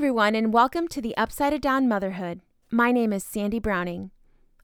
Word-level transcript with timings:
everyone, 0.00 0.34
and 0.34 0.50
welcome 0.50 0.88
to 0.88 1.02
the 1.02 1.14
Upside 1.18 1.60
Down 1.60 1.86
Motherhood. 1.86 2.40
My 2.70 2.90
name 2.90 3.12
is 3.12 3.22
Sandy 3.22 3.58
Browning. 3.58 4.12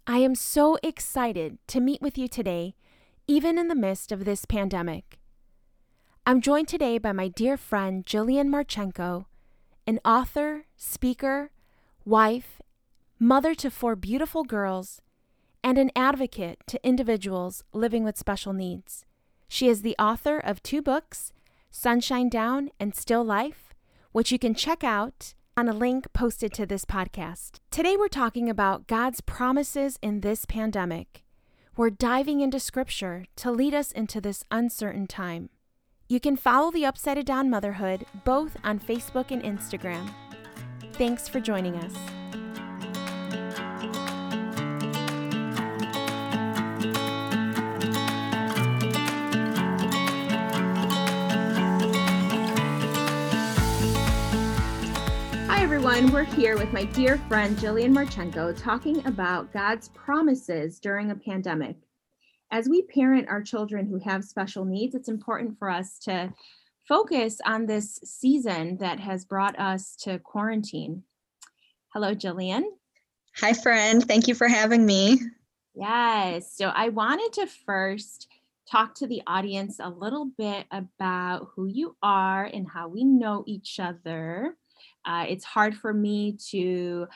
I 0.06 0.16
am 0.16 0.34
so 0.34 0.78
excited 0.82 1.58
to 1.66 1.78
meet 1.78 2.00
with 2.00 2.16
you 2.16 2.26
today, 2.26 2.74
even 3.26 3.58
in 3.58 3.68
the 3.68 3.74
midst 3.74 4.12
of 4.12 4.24
this 4.24 4.46
pandemic. 4.46 5.18
I'm 6.24 6.40
joined 6.40 6.68
today 6.68 6.96
by 6.96 7.12
my 7.12 7.28
dear 7.28 7.58
friend 7.58 8.06
Gillian 8.06 8.50
Marchenko, 8.50 9.26
an 9.86 10.00
author, 10.06 10.64
speaker, 10.74 11.50
wife, 12.06 12.62
mother 13.18 13.54
to 13.56 13.70
four 13.70 13.94
beautiful 13.94 14.42
girls, 14.42 15.02
and 15.62 15.76
an 15.76 15.90
advocate 15.94 16.62
to 16.68 16.80
individuals 16.82 17.62
living 17.74 18.04
with 18.04 18.16
special 18.16 18.54
needs. 18.54 19.04
She 19.48 19.68
is 19.68 19.82
the 19.82 19.96
author 19.98 20.38
of 20.38 20.62
two 20.62 20.80
books, 20.80 21.34
Sun 21.70 22.00
Shine 22.00 22.30
Down 22.30 22.70
and 22.80 22.94
Still 22.94 23.22
Life, 23.22 23.65
which 24.16 24.32
you 24.32 24.38
can 24.38 24.54
check 24.54 24.82
out 24.82 25.34
on 25.58 25.68
a 25.68 25.74
link 25.74 26.10
posted 26.14 26.50
to 26.50 26.64
this 26.64 26.86
podcast. 26.86 27.60
Today, 27.70 27.98
we're 27.98 28.08
talking 28.08 28.48
about 28.48 28.86
God's 28.86 29.20
promises 29.20 29.98
in 30.00 30.22
this 30.22 30.46
pandemic. 30.46 31.22
We're 31.76 31.90
diving 31.90 32.40
into 32.40 32.58
scripture 32.58 33.26
to 33.36 33.50
lead 33.50 33.74
us 33.74 33.92
into 33.92 34.22
this 34.22 34.42
uncertain 34.50 35.06
time. 35.06 35.50
You 36.08 36.18
can 36.18 36.38
follow 36.38 36.70
the 36.70 36.86
Upside 36.86 37.22
Down 37.26 37.50
Motherhood 37.50 38.06
both 38.24 38.56
on 38.64 38.80
Facebook 38.80 39.32
and 39.32 39.42
Instagram. 39.42 40.10
Thanks 40.94 41.28
for 41.28 41.38
joining 41.38 41.76
us. 41.76 42.25
Everyone. 55.96 56.12
We're 56.12 56.34
here 56.34 56.58
with 56.58 56.74
my 56.74 56.84
dear 56.84 57.16
friend 57.26 57.58
Gillian 57.58 57.94
Marchenko 57.94 58.54
talking 58.54 59.06
about 59.06 59.50
God's 59.50 59.88
promises 59.88 60.78
during 60.78 61.10
a 61.10 61.14
pandemic. 61.14 61.76
As 62.50 62.68
we 62.68 62.82
parent 62.82 63.30
our 63.30 63.40
children 63.40 63.86
who 63.86 63.98
have 64.00 64.22
special 64.22 64.66
needs, 64.66 64.94
it's 64.94 65.08
important 65.08 65.58
for 65.58 65.70
us 65.70 65.98
to 66.00 66.34
focus 66.86 67.38
on 67.46 67.64
this 67.64 67.98
season 68.04 68.76
that 68.76 69.00
has 69.00 69.24
brought 69.24 69.58
us 69.58 69.96
to 70.02 70.18
quarantine. 70.18 71.02
Hello, 71.94 72.12
Gillian. 72.12 72.70
Hi, 73.36 73.54
friend. 73.54 74.06
Thank 74.06 74.28
you 74.28 74.34
for 74.34 74.48
having 74.48 74.84
me. 74.84 75.18
Yes. 75.74 76.52
So 76.54 76.72
I 76.74 76.90
wanted 76.90 77.32
to 77.40 77.46
first 77.46 78.28
talk 78.70 78.94
to 78.96 79.06
the 79.06 79.22
audience 79.26 79.78
a 79.80 79.88
little 79.88 80.26
bit 80.36 80.66
about 80.70 81.48
who 81.56 81.64
you 81.64 81.96
are 82.02 82.44
and 82.44 82.68
how 82.68 82.88
we 82.88 83.02
know 83.02 83.44
each 83.46 83.80
other. 83.80 84.56
Uh, 85.06 85.24
it's 85.28 85.44
hard 85.44 85.74
for 85.76 85.94
me 85.94 86.36
to 86.50 87.06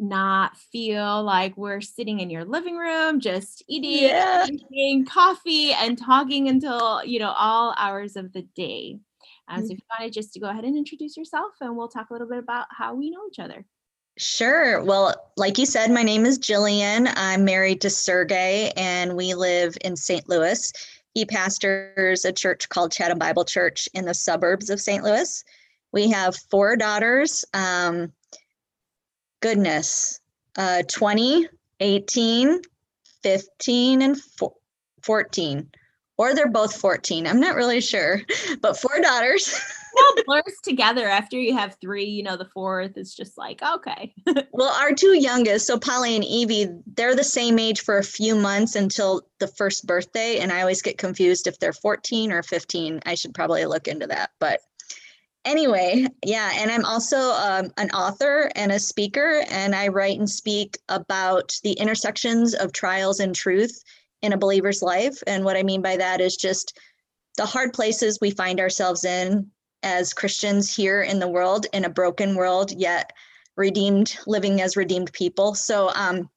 not 0.00 0.56
feel 0.56 1.22
like 1.22 1.56
we're 1.56 1.80
sitting 1.80 2.20
in 2.20 2.30
your 2.30 2.44
living 2.44 2.76
room 2.76 3.18
just 3.18 3.64
eating 3.68 4.04
Yeah. 4.04 4.46
drinking 4.46 5.06
coffee 5.06 5.72
and 5.72 5.98
talking 5.98 6.48
until 6.48 7.04
you 7.04 7.18
know 7.18 7.30
all 7.36 7.74
hours 7.76 8.14
of 8.14 8.32
the 8.32 8.42
day 8.42 9.00
um, 9.48 9.60
so 9.66 9.72
if 9.72 9.78
you 9.78 9.84
wanted 9.98 10.12
just 10.12 10.32
to 10.34 10.40
go 10.40 10.48
ahead 10.48 10.64
and 10.64 10.76
introduce 10.76 11.16
yourself 11.16 11.54
and 11.60 11.76
we'll 11.76 11.88
talk 11.88 12.10
a 12.10 12.12
little 12.12 12.28
bit 12.28 12.38
about 12.38 12.66
how 12.70 12.94
we 12.94 13.10
know 13.10 13.22
each 13.28 13.40
other 13.40 13.64
Sure. 14.20 14.82
Well, 14.82 15.14
like 15.36 15.58
you 15.58 15.66
said, 15.66 15.92
my 15.92 16.02
name 16.02 16.26
is 16.26 16.38
Gillian. 16.38 17.08
I'm 17.14 17.44
married 17.44 17.80
to 17.82 17.88
Sergey, 17.90 18.72
and 18.76 19.16
we 19.16 19.34
live 19.34 19.78
in 19.82 19.94
St. 19.94 20.28
Louis. 20.28 20.72
He 21.14 21.24
pastors 21.24 22.24
a 22.24 22.32
church 22.32 22.68
called 22.68 22.90
Chatham 22.90 23.20
Bible 23.20 23.44
Church 23.44 23.88
in 23.94 24.06
the 24.06 24.14
suburbs 24.14 24.70
of 24.70 24.80
St. 24.80 25.04
Louis. 25.04 25.44
We 25.92 26.10
have 26.10 26.36
four 26.50 26.76
daughters. 26.76 27.44
Um, 27.54 28.12
goodness, 29.40 30.20
uh, 30.56 30.82
20, 30.88 31.48
18, 31.80 32.60
15, 33.22 34.02
and 34.02 34.20
four, 34.20 34.54
14. 35.02 35.70
Or 36.16 36.34
they're 36.34 36.50
both 36.50 36.76
14. 36.76 37.26
I'm 37.26 37.40
not 37.40 37.54
really 37.54 37.80
sure, 37.80 38.20
but 38.60 38.76
four 38.76 39.00
daughters. 39.00 39.58
all 39.98 40.14
blurs 40.26 40.58
together 40.62 41.08
after 41.08 41.36
you 41.36 41.52
have 41.52 41.76
three 41.80 42.04
you 42.04 42.22
know 42.22 42.36
the 42.36 42.44
fourth 42.44 42.96
is 42.96 43.14
just 43.14 43.36
like 43.36 43.60
okay 43.62 44.14
Well, 44.52 44.74
our 44.74 44.92
two 44.92 45.16
youngest, 45.18 45.66
so 45.66 45.78
Polly 45.78 46.16
and 46.16 46.24
Evie, 46.24 46.68
they're 46.96 47.14
the 47.14 47.22
same 47.22 47.58
age 47.58 47.80
for 47.80 47.98
a 47.98 48.02
few 48.02 48.34
months 48.34 48.74
until 48.74 49.22
the 49.38 49.46
first 49.46 49.86
birthday. 49.86 50.38
And 50.38 50.50
I 50.50 50.60
always 50.60 50.82
get 50.82 50.98
confused 50.98 51.46
if 51.46 51.58
they're 51.60 51.72
14 51.72 52.32
or 52.32 52.42
15. 52.42 53.00
I 53.06 53.14
should 53.14 53.34
probably 53.34 53.64
look 53.66 53.86
into 53.86 54.08
that. 54.08 54.30
But 54.40 54.60
anyway, 55.48 56.06
yeah. 56.24 56.52
And 56.56 56.70
I'm 56.70 56.84
also 56.84 57.18
um, 57.18 57.72
an 57.76 57.90
author 57.90 58.50
and 58.54 58.70
a 58.70 58.78
speaker, 58.78 59.44
and 59.50 59.74
I 59.74 59.88
write 59.88 60.18
and 60.18 60.28
speak 60.28 60.78
about 60.88 61.58
the 61.64 61.72
intersections 61.72 62.54
of 62.54 62.72
trials 62.72 63.20
and 63.20 63.34
truth 63.34 63.82
in 64.22 64.32
a 64.32 64.38
believer's 64.38 64.82
life. 64.82 65.22
And 65.26 65.44
what 65.44 65.56
I 65.56 65.62
mean 65.62 65.82
by 65.82 65.96
that 65.96 66.20
is 66.20 66.36
just 66.36 66.78
the 67.36 67.46
hard 67.46 67.72
places 67.72 68.18
we 68.20 68.30
find 68.30 68.60
ourselves 68.60 69.04
in 69.04 69.50
as 69.82 70.12
Christians 70.12 70.74
here 70.74 71.02
in 71.02 71.18
the 71.18 71.28
world, 71.28 71.66
in 71.72 71.84
a 71.84 71.90
broken 71.90 72.34
world, 72.34 72.72
yet 72.72 73.12
redeemed 73.58 74.16
living 74.26 74.62
as 74.62 74.76
redeemed 74.76 75.12
people 75.12 75.54
so 75.54 75.90
um 75.94 76.30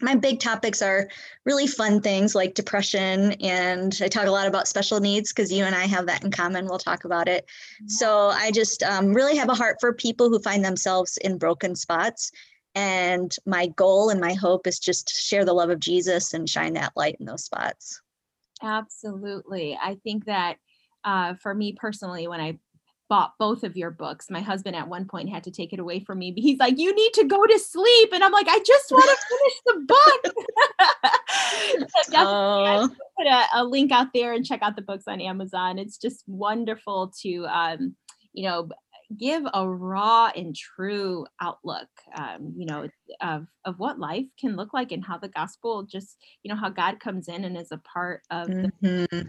my 0.00 0.14
big 0.14 0.40
topics 0.40 0.80
are 0.82 1.08
really 1.44 1.66
fun 1.66 2.00
things 2.00 2.34
like 2.34 2.54
depression 2.54 3.32
and 3.40 4.00
i 4.02 4.08
talk 4.08 4.26
a 4.26 4.30
lot 4.30 4.46
about 4.46 4.68
special 4.68 5.00
needs 5.00 5.32
because 5.32 5.52
you 5.52 5.64
and 5.64 5.74
i 5.74 5.84
have 5.84 6.06
that 6.06 6.24
in 6.24 6.30
common. 6.30 6.66
We'll 6.66 6.78
talk 6.78 7.04
about 7.04 7.28
it. 7.28 7.46
So 7.86 8.28
i 8.28 8.50
just 8.50 8.82
um, 8.82 9.12
really 9.12 9.36
have 9.36 9.48
a 9.48 9.54
heart 9.54 9.78
for 9.80 9.92
people 9.92 10.28
who 10.28 10.38
find 10.38 10.64
themselves 10.64 11.16
in 11.18 11.38
broken 11.38 11.74
spots 11.74 12.30
and 12.74 13.34
my 13.46 13.68
goal 13.68 14.10
and 14.10 14.20
my 14.20 14.34
hope 14.34 14.66
is 14.66 14.78
just 14.78 15.08
to 15.08 15.14
share 15.14 15.44
the 15.44 15.52
love 15.52 15.70
of 15.70 15.80
jesus 15.80 16.34
and 16.34 16.48
shine 16.48 16.74
that 16.74 16.92
light 16.96 17.16
in 17.18 17.26
those 17.26 17.44
spots. 17.44 18.00
Absolutely. 18.62 19.78
I 19.80 19.96
think 20.02 20.26
that 20.26 20.56
uh, 21.04 21.34
for 21.34 21.54
me 21.54 21.74
personally 21.78 22.26
when 22.26 22.40
i 22.40 22.58
bought 23.08 23.32
both 23.38 23.64
of 23.64 23.76
your 23.76 23.90
books. 23.90 24.30
My 24.30 24.40
husband 24.40 24.76
at 24.76 24.88
one 24.88 25.06
point 25.06 25.30
had 25.30 25.44
to 25.44 25.50
take 25.50 25.72
it 25.72 25.80
away 25.80 26.00
from 26.00 26.18
me 26.18 26.32
but 26.32 26.42
he's 26.42 26.58
like 26.58 26.78
you 26.78 26.94
need 26.94 27.12
to 27.14 27.24
go 27.24 27.46
to 27.46 27.58
sleep. 27.58 28.10
And 28.12 28.22
i'm 28.22 28.32
like 28.32 28.48
i 28.48 28.58
just 28.60 28.90
want 28.90 29.10
to 29.10 29.26
finish 29.28 29.60
the 29.66 29.94
book. 29.94 30.34
So 32.04 32.16
oh. 32.16 32.88
put 33.16 33.26
a, 33.26 33.44
a 33.54 33.64
link 33.64 33.92
out 33.92 34.08
there 34.12 34.32
and 34.32 34.44
check 34.44 34.62
out 34.62 34.76
the 34.76 34.82
books 34.82 35.04
on 35.06 35.20
Amazon. 35.20 35.78
It's 35.78 35.98
just 35.98 36.24
wonderful 36.26 37.12
to, 37.22 37.46
um, 37.46 37.96
you 38.32 38.48
know, 38.48 38.68
give 39.16 39.44
a 39.54 39.68
raw 39.68 40.30
and 40.34 40.54
true 40.54 41.26
outlook, 41.40 41.88
um, 42.14 42.54
you 42.56 42.66
know, 42.66 42.88
of 43.20 43.46
of 43.64 43.78
what 43.78 43.98
life 43.98 44.26
can 44.38 44.56
look 44.56 44.74
like 44.74 44.92
and 44.92 45.04
how 45.04 45.18
the 45.18 45.28
gospel 45.28 45.82
just, 45.84 46.16
you 46.42 46.52
know, 46.52 46.58
how 46.58 46.68
God 46.68 47.00
comes 47.00 47.28
in 47.28 47.44
and 47.44 47.56
is 47.56 47.72
a 47.72 47.78
part 47.78 48.22
of 48.30 48.48
the 48.48 48.72
mhm. 48.82 49.26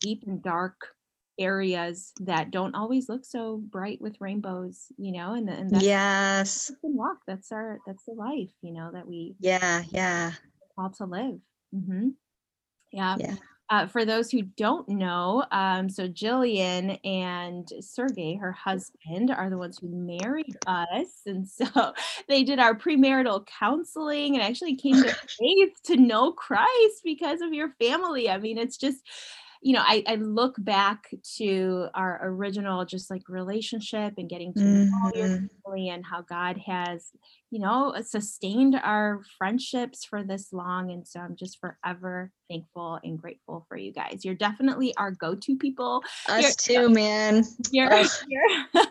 deep 0.00 0.24
and 0.26 0.42
dark 0.42 0.95
areas 1.38 2.12
that 2.20 2.50
don't 2.50 2.74
always 2.74 3.08
look 3.08 3.24
so 3.24 3.62
bright 3.70 4.00
with 4.00 4.20
rainbows, 4.20 4.86
you 4.96 5.12
know, 5.12 5.34
and, 5.34 5.48
and 5.48 5.70
that's 5.70 5.84
yes 5.84 6.66
Christian 6.66 6.96
walk. 6.96 7.18
That's 7.26 7.52
our 7.52 7.78
that's 7.86 8.04
the 8.04 8.12
life, 8.12 8.52
you 8.62 8.72
know, 8.72 8.90
that 8.92 9.06
we 9.06 9.34
yeah 9.40 9.82
yeah 9.90 10.32
called 10.74 10.94
to 10.94 11.04
live. 11.04 11.38
mm-hmm. 11.74 12.08
Yeah. 12.92 13.16
yeah 13.18 13.34
Uh, 13.68 13.86
for 13.86 14.04
those 14.04 14.30
who 14.30 14.42
don't 14.42 14.88
know, 14.88 15.44
um, 15.50 15.88
so 15.88 16.06
Gillian 16.06 16.90
and 17.02 17.68
Sergey, 17.80 18.36
her 18.36 18.52
husband, 18.52 19.32
are 19.32 19.50
the 19.50 19.58
ones 19.58 19.78
who 19.78 19.88
married 19.88 20.56
us. 20.68 21.22
And 21.26 21.48
so 21.48 21.66
they 22.28 22.44
did 22.44 22.60
our 22.60 22.76
premarital 22.76 23.46
counseling 23.58 24.34
and 24.34 24.42
actually 24.42 24.76
came 24.76 25.02
to 25.02 25.12
faith 25.40 25.72
to 25.86 25.96
know 25.96 26.30
Christ 26.30 27.00
because 27.02 27.40
of 27.40 27.52
your 27.52 27.70
family. 27.80 28.30
I 28.30 28.38
mean, 28.38 28.56
it's 28.56 28.76
just, 28.76 28.98
you 29.62 29.72
know, 29.74 29.82
I, 29.84 30.04
I 30.06 30.14
look 30.16 30.54
back 30.58 31.08
to 31.38 31.88
our 31.94 32.20
original 32.22 32.84
just 32.84 33.10
like 33.10 33.22
relationship 33.28 34.14
and 34.18 34.28
getting 34.28 34.52
to 34.54 34.60
know 34.62 35.10
your 35.14 35.28
Mhm. 35.28 35.48
family 35.64 35.88
and 35.88 36.04
how 36.04 36.22
God 36.22 36.58
has, 36.66 37.10
you 37.50 37.58
know, 37.58 37.90
uh, 37.90 38.02
sustained 38.02 38.74
our 38.82 39.22
friendships 39.38 40.04
for 40.04 40.22
this 40.22 40.52
long. 40.52 40.90
And 40.92 41.06
so 41.06 41.20
I'm 41.20 41.36
just 41.36 41.58
forever 41.58 42.30
thankful 42.50 43.00
and 43.02 43.18
grateful 43.18 43.64
for 43.68 43.76
you 43.76 43.92
guys. 43.92 44.24
You're 44.24 44.34
definitely 44.34 44.94
our 44.96 45.10
go-to 45.10 45.56
people. 45.56 46.02
You're- 46.28 46.44
us 46.44 46.56
too 46.56 46.88
man 46.90 47.44
You're, 47.70 47.92
Ugh. 47.92 48.06
you're 48.28 48.42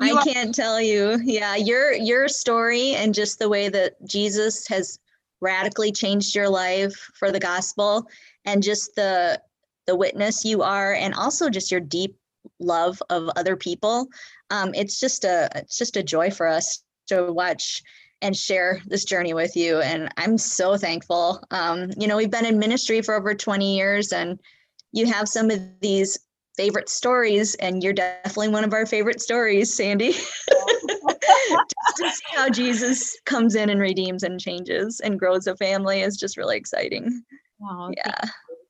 I 0.00 0.12
are- 0.12 0.22
can't 0.24 0.54
tell 0.54 0.80
you. 0.80 1.18
Yeah, 1.24 1.56
your 1.56 1.92
your 1.94 2.28
story 2.28 2.94
and 2.94 3.14
just 3.14 3.38
the 3.38 3.48
way 3.48 3.68
that 3.70 3.94
Jesus 4.06 4.66
has 4.68 4.98
radically 5.40 5.90
changed 5.90 6.34
your 6.36 6.48
life 6.48 6.94
for 7.14 7.32
the 7.32 7.40
gospel 7.40 8.06
and 8.44 8.62
just 8.62 8.94
the 8.94 9.40
the 9.86 9.96
witness 9.96 10.44
you 10.44 10.62
are 10.62 10.94
and 10.94 11.14
also 11.14 11.50
just 11.50 11.70
your 11.70 11.80
deep 11.80 12.16
love 12.60 13.02
of 13.10 13.28
other 13.36 13.56
people. 13.56 14.08
Um, 14.50 14.74
it's 14.74 14.98
just 15.00 15.24
a 15.24 15.48
it's 15.54 15.78
just 15.78 15.96
a 15.96 16.02
joy 16.02 16.30
for 16.30 16.46
us 16.46 16.82
to 17.08 17.32
watch 17.32 17.82
and 18.20 18.36
share 18.36 18.80
this 18.86 19.04
journey 19.04 19.34
with 19.34 19.56
you. 19.56 19.80
And 19.80 20.08
I'm 20.16 20.38
so 20.38 20.76
thankful. 20.76 21.42
Um, 21.50 21.90
you 21.98 22.06
know, 22.06 22.16
we've 22.16 22.30
been 22.30 22.46
in 22.46 22.58
ministry 22.58 23.02
for 23.02 23.14
over 23.14 23.34
20 23.34 23.76
years 23.76 24.12
and 24.12 24.38
you 24.92 25.06
have 25.06 25.28
some 25.28 25.50
of 25.50 25.60
these 25.80 26.18
favorite 26.56 26.88
stories 26.88 27.54
and 27.56 27.82
you're 27.82 27.92
definitely 27.92 28.48
one 28.48 28.62
of 28.62 28.74
our 28.74 28.84
favorite 28.84 29.22
stories 29.22 29.74
sandy 29.74 30.12
just 30.12 31.96
to 31.96 32.10
see 32.10 32.36
how 32.36 32.48
Jesus 32.48 33.18
comes 33.24 33.54
in 33.54 33.70
and 33.70 33.80
redeems 33.80 34.22
and 34.22 34.38
changes 34.38 35.00
and 35.00 35.18
grows 35.18 35.46
a 35.46 35.56
family 35.56 36.02
is 36.02 36.18
just 36.18 36.36
really 36.36 36.56
exciting. 36.56 37.22
wow 37.58 37.90
yeah. 37.96 38.20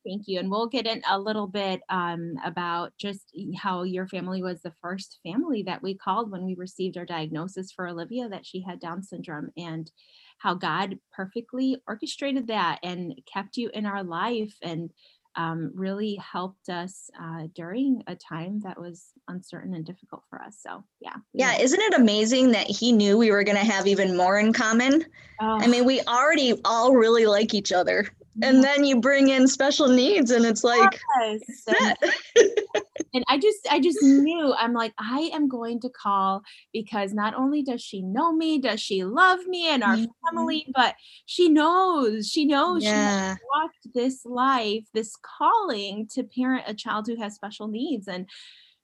Thank 0.04 0.26
you. 0.26 0.40
And 0.40 0.50
we'll 0.50 0.66
get 0.66 0.86
in 0.86 1.02
a 1.08 1.18
little 1.18 1.46
bit 1.46 1.80
um, 1.88 2.34
about 2.44 2.92
just 2.98 3.32
how 3.56 3.84
your 3.84 4.08
family 4.08 4.42
was 4.42 4.60
the 4.60 4.72
first 4.82 5.20
family 5.22 5.62
that 5.64 5.82
we 5.82 5.94
called 5.96 6.30
when 6.30 6.44
we 6.44 6.54
received 6.54 6.96
our 6.96 7.04
diagnosis 7.04 7.70
for 7.70 7.86
Olivia 7.86 8.28
that 8.28 8.44
she 8.44 8.62
had 8.62 8.80
Down 8.80 9.02
syndrome 9.02 9.50
and 9.56 9.90
how 10.38 10.54
God 10.54 10.98
perfectly 11.12 11.76
orchestrated 11.86 12.48
that 12.48 12.80
and 12.82 13.14
kept 13.32 13.56
you 13.56 13.70
in 13.72 13.86
our 13.86 14.02
life 14.02 14.54
and 14.60 14.90
um, 15.36 15.70
really 15.74 16.16
helped 16.16 16.68
us 16.68 17.08
uh, 17.18 17.46
during 17.54 18.02
a 18.06 18.16
time 18.16 18.60
that 18.64 18.78
was 18.78 19.12
uncertain 19.28 19.72
and 19.72 19.86
difficult 19.86 20.22
for 20.28 20.42
us. 20.42 20.58
So, 20.60 20.84
yeah. 21.00 21.14
Yeah. 21.32 21.56
Isn't 21.58 21.80
it 21.80 21.94
amazing 21.94 22.50
that 22.52 22.66
he 22.66 22.92
knew 22.92 23.16
we 23.16 23.30
were 23.30 23.44
going 23.44 23.56
to 23.56 23.64
have 23.64 23.86
even 23.86 24.16
more 24.16 24.38
in 24.38 24.52
common? 24.52 25.06
Oh. 25.40 25.58
I 25.60 25.68
mean, 25.68 25.86
we 25.86 26.02
already 26.02 26.60
all 26.64 26.94
really 26.94 27.24
like 27.24 27.54
each 27.54 27.72
other 27.72 28.08
and 28.40 28.64
then 28.64 28.84
you 28.84 29.00
bring 29.00 29.28
in 29.28 29.46
special 29.46 29.88
needs 29.88 30.30
and 30.30 30.44
it's 30.44 30.64
like 30.64 30.98
yes. 31.20 31.40
and 33.14 33.24
i 33.28 33.36
just 33.38 33.58
i 33.70 33.78
just 33.78 34.02
knew 34.02 34.54
i'm 34.58 34.72
like 34.72 34.92
i 34.98 35.30
am 35.34 35.48
going 35.48 35.78
to 35.78 35.90
call 35.90 36.42
because 36.72 37.12
not 37.12 37.34
only 37.34 37.62
does 37.62 37.82
she 37.82 38.00
know 38.00 38.32
me 38.32 38.58
does 38.58 38.80
she 38.80 39.04
love 39.04 39.40
me 39.46 39.68
and 39.68 39.82
our 39.82 39.96
mm-hmm. 39.96 40.36
family 40.36 40.66
but 40.74 40.94
she 41.26 41.48
knows 41.48 42.28
she 42.28 42.44
knows 42.44 42.82
yeah. 42.82 43.34
she 43.34 43.40
walked 43.54 43.94
this 43.94 44.24
life 44.24 44.84
this 44.94 45.14
calling 45.38 46.08
to 46.10 46.22
parent 46.22 46.64
a 46.66 46.74
child 46.74 47.06
who 47.06 47.20
has 47.20 47.34
special 47.34 47.68
needs 47.68 48.08
and 48.08 48.26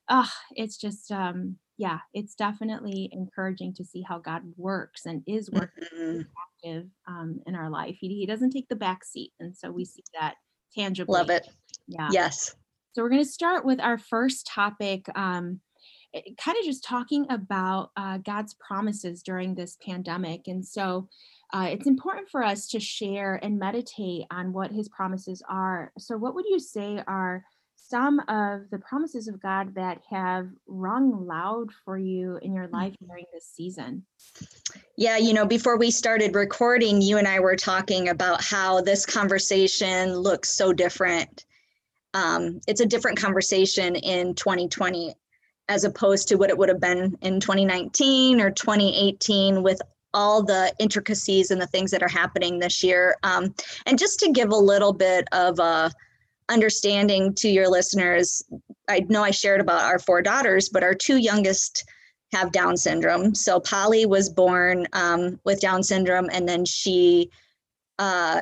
uh, 0.09 0.25
it's 0.55 0.77
just 0.77 1.11
um 1.11 1.55
yeah, 1.79 1.99
it's 2.13 2.35
definitely 2.35 3.09
encouraging 3.13 3.73
to 3.75 3.85
see 3.85 4.01
how 4.01 4.19
God 4.19 4.41
works 4.57 5.05
and 5.05 5.23
is 5.25 5.49
working 5.49 5.87
mm-hmm. 5.97 6.21
Active 6.59 6.87
um, 7.07 7.41
in 7.45 7.55
our 7.55 7.69
life. 7.69 7.97
He, 7.99 8.07
he 8.09 8.25
doesn't 8.25 8.51
take 8.51 8.67
the 8.69 8.75
back 8.75 9.03
seat. 9.03 9.31
And 9.39 9.55
so 9.55 9.71
we 9.71 9.85
see 9.85 10.03
that 10.19 10.35
tangibly. 10.75 11.13
Love 11.13 11.29
it. 11.29 11.47
Yeah. 11.87 12.09
Yes. 12.11 12.55
So 12.93 13.03
we're 13.03 13.09
going 13.09 13.23
to 13.23 13.29
start 13.29 13.65
with 13.65 13.79
our 13.79 13.97
first 13.97 14.47
topic. 14.47 15.05
Um, 15.15 15.59
eh, 16.13 16.21
kind 16.43 16.57
of 16.57 16.65
just 16.65 16.83
talking 16.83 17.25
about 17.29 17.91
uh, 17.95 18.17
God's 18.17 18.55
promises 18.55 19.21
during 19.23 19.55
this 19.55 19.77
pandemic. 19.85 20.41
And 20.47 20.65
so 20.65 21.07
uh, 21.53 21.67
it's 21.69 21.87
important 21.87 22.29
for 22.29 22.43
us 22.43 22.67
to 22.69 22.79
share 22.79 23.39
and 23.41 23.57
meditate 23.57 24.25
on 24.31 24.53
what 24.53 24.71
his 24.71 24.87
promises 24.89 25.41
are. 25.49 25.91
So, 25.97 26.15
what 26.15 26.35
would 26.35 26.45
you 26.47 26.59
say 26.59 27.01
are 27.07 27.43
some 27.75 28.19
of 28.27 28.69
the 28.69 28.77
promises 28.87 29.27
of 29.27 29.41
God 29.41 29.73
that 29.73 29.99
have 30.11 30.47
rung 30.67 31.25
loud 31.25 31.69
for 31.83 31.97
you 31.97 32.37
in 32.43 32.53
your 32.53 32.67
life 32.67 32.93
mm-hmm. 32.93 33.07
during 33.07 33.25
this 33.33 33.47
season? 33.51 34.05
Yeah, 34.99 35.15
you 35.15 35.31
know, 35.31 35.45
before 35.45 35.77
we 35.77 35.91
started 35.91 36.35
recording, 36.35 37.01
you 37.01 37.19
and 37.19 37.25
I 37.25 37.39
were 37.39 37.55
talking 37.55 38.09
about 38.09 38.43
how 38.43 38.81
this 38.81 39.05
conversation 39.05 40.13
looks 40.13 40.49
so 40.49 40.73
different. 40.73 41.45
Um, 42.13 42.59
it's 42.67 42.81
a 42.81 42.85
different 42.85 43.17
conversation 43.17 43.95
in 43.95 44.35
2020 44.35 45.13
as 45.69 45.85
opposed 45.85 46.27
to 46.27 46.35
what 46.35 46.49
it 46.49 46.57
would 46.57 46.67
have 46.67 46.81
been 46.81 47.17
in 47.21 47.39
2019 47.39 48.41
or 48.41 48.51
2018 48.51 49.63
with 49.63 49.81
all 50.13 50.43
the 50.43 50.73
intricacies 50.79 51.49
and 51.49 51.61
the 51.61 51.67
things 51.67 51.91
that 51.91 52.03
are 52.03 52.09
happening 52.09 52.59
this 52.59 52.83
year. 52.83 53.15
Um, 53.23 53.55
and 53.85 53.97
just 53.97 54.19
to 54.19 54.33
give 54.33 54.49
a 54.49 54.57
little 54.57 54.91
bit 54.91 55.29
of 55.31 55.59
a 55.59 55.93
understanding 56.49 57.33
to 57.35 57.47
your 57.47 57.69
listeners, 57.69 58.43
I 58.89 59.05
know 59.07 59.23
I 59.23 59.31
shared 59.31 59.61
about 59.61 59.85
our 59.85 59.99
four 59.99 60.21
daughters, 60.21 60.67
but 60.67 60.83
our 60.83 60.93
two 60.93 61.15
youngest 61.15 61.85
have 62.31 62.51
Down 62.51 62.77
syndrome. 62.77 63.33
So 63.35 63.59
Polly 63.59 64.05
was 64.05 64.29
born 64.29 64.87
um, 64.93 65.39
with 65.43 65.61
Down 65.61 65.83
syndrome, 65.83 66.29
and 66.31 66.47
then 66.47 66.65
she 66.65 67.29
uh, 67.97 68.41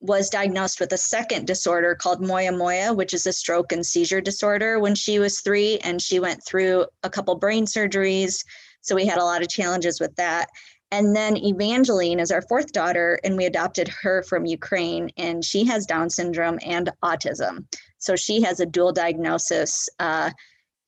was 0.00 0.30
diagnosed 0.30 0.80
with 0.80 0.92
a 0.92 0.98
second 0.98 1.46
disorder 1.46 1.94
called 1.94 2.20
Moya 2.20 2.52
Moya, 2.52 2.92
which 2.92 3.14
is 3.14 3.26
a 3.26 3.32
stroke 3.32 3.72
and 3.72 3.84
seizure 3.84 4.20
disorder 4.20 4.78
when 4.78 4.94
she 4.94 5.18
was 5.18 5.40
three, 5.40 5.78
and 5.78 6.00
she 6.00 6.20
went 6.20 6.44
through 6.44 6.86
a 7.02 7.10
couple 7.10 7.34
brain 7.34 7.66
surgeries. 7.66 8.44
So 8.80 8.94
we 8.94 9.06
had 9.06 9.18
a 9.18 9.24
lot 9.24 9.42
of 9.42 9.48
challenges 9.48 10.00
with 10.00 10.14
that. 10.16 10.48
And 10.92 11.16
then 11.16 11.36
Evangeline 11.36 12.20
is 12.20 12.30
our 12.30 12.42
fourth 12.42 12.72
daughter, 12.72 13.18
and 13.24 13.36
we 13.36 13.44
adopted 13.46 13.88
her 13.88 14.22
from 14.22 14.46
Ukraine, 14.46 15.10
and 15.16 15.44
she 15.44 15.64
has 15.64 15.84
Down 15.84 16.08
syndrome 16.08 16.58
and 16.64 16.90
autism. 17.02 17.64
So 17.98 18.14
she 18.14 18.40
has 18.42 18.60
a 18.60 18.66
dual 18.66 18.92
diagnosis. 18.92 19.88
Uh, 19.98 20.30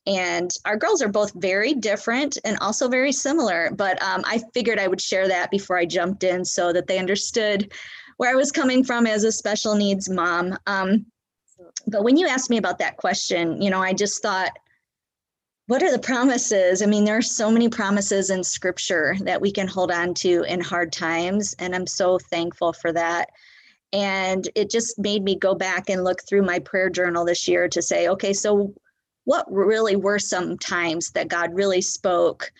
and 0.08 0.50
our 0.64 0.76
girls 0.76 1.02
are 1.02 1.08
both 1.08 1.32
very 1.34 1.74
different 1.74 2.38
and 2.44 2.56
also 2.60 2.88
very 2.88 3.12
similar. 3.12 3.70
But 3.76 4.02
um, 4.02 4.22
I 4.24 4.42
figured 4.54 4.78
I 4.78 4.88
would 4.88 5.02
share 5.02 5.28
that 5.28 5.50
before 5.50 5.76
I 5.76 5.84
jumped 5.84 6.24
in 6.24 6.46
so 6.46 6.72
that 6.72 6.86
they 6.86 6.98
understood 6.98 7.72
where 8.16 8.30
I 8.30 8.34
was 8.34 8.50
coming 8.50 8.82
from 8.82 9.06
as 9.06 9.24
a 9.24 9.30
special 9.30 9.74
needs 9.74 10.08
mom. 10.08 10.56
Um, 10.66 11.04
but 11.86 12.04
when 12.04 12.16
you 12.16 12.26
asked 12.26 12.48
me 12.48 12.56
about 12.56 12.78
that 12.78 12.96
question, 12.96 13.60
you 13.60 13.68
know, 13.68 13.82
I 13.82 13.92
just 13.92 14.22
thought, 14.22 14.50
what 15.66 15.82
are 15.82 15.92
the 15.92 15.98
promises? 15.98 16.80
I 16.80 16.86
mean, 16.86 17.04
there 17.04 17.18
are 17.18 17.22
so 17.22 17.50
many 17.50 17.68
promises 17.68 18.30
in 18.30 18.42
scripture 18.42 19.14
that 19.20 19.42
we 19.42 19.52
can 19.52 19.68
hold 19.68 19.90
on 19.90 20.14
to 20.14 20.42
in 20.44 20.62
hard 20.62 20.90
times. 20.90 21.54
And 21.58 21.74
I'm 21.74 21.86
so 21.86 22.18
thankful 22.18 22.72
for 22.72 22.92
that. 22.92 23.28
And 23.92 24.48
it 24.54 24.70
just 24.70 24.98
made 24.98 25.22
me 25.22 25.36
go 25.36 25.54
back 25.54 25.90
and 25.90 26.02
look 26.02 26.22
through 26.26 26.42
my 26.42 26.58
prayer 26.60 26.88
journal 26.88 27.26
this 27.26 27.46
year 27.46 27.68
to 27.68 27.82
say, 27.82 28.08
okay, 28.08 28.32
so 28.32 28.72
what 29.28 29.44
really 29.52 29.94
were 29.94 30.18
some 30.18 30.56
times 30.56 31.10
that 31.10 31.28
God 31.28 31.52
really 31.52 31.82
spoke 31.82 32.50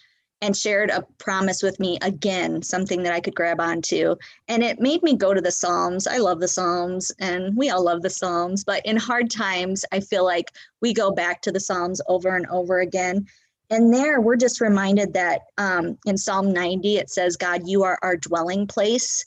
and 0.43 0.55
shared 0.55 0.91
a 0.91 1.03
promise 1.17 1.62
with 1.62 1.81
me 1.81 1.97
again, 2.03 2.61
something 2.61 3.03
that 3.05 3.15
I 3.15 3.20
could 3.20 3.35
grab 3.35 3.59
onto. 3.59 4.17
And 4.49 4.62
it 4.62 4.79
made 4.79 5.03
me 5.03 5.17
go 5.17 5.32
to 5.32 5.41
the 5.41 5.50
Psalms. 5.50 6.06
I 6.06 6.19
love 6.19 6.41
the 6.41 6.47
Psalms 6.47 7.11
and 7.20 7.56
we 7.56 7.70
all 7.70 7.82
love 7.82 8.03
the 8.03 8.11
Psalms, 8.11 8.65
but 8.65 8.85
in 8.85 8.99
hard 8.99 9.31
times, 9.31 9.82
I 9.93 10.00
feel 10.00 10.26
like 10.26 10.50
we 10.82 10.93
go 10.93 11.11
back 11.11 11.41
to 11.43 11.53
the 11.53 11.59
Psalms 11.59 12.03
over 12.06 12.37
and 12.37 12.44
over 12.49 12.81
again. 12.81 13.25
And 13.71 13.94
there 13.94 14.21
we're 14.21 14.37
just 14.37 14.61
reminded 14.61 15.14
that 15.14 15.41
um, 15.56 15.97
in 16.05 16.19
Psalm 16.19 16.53
90, 16.53 16.99
it 16.99 17.09
says, 17.09 17.38
God, 17.38 17.62
you 17.64 17.82
are 17.85 17.99
our 18.03 18.19
dwelling 18.19 18.67
place. 18.67 19.25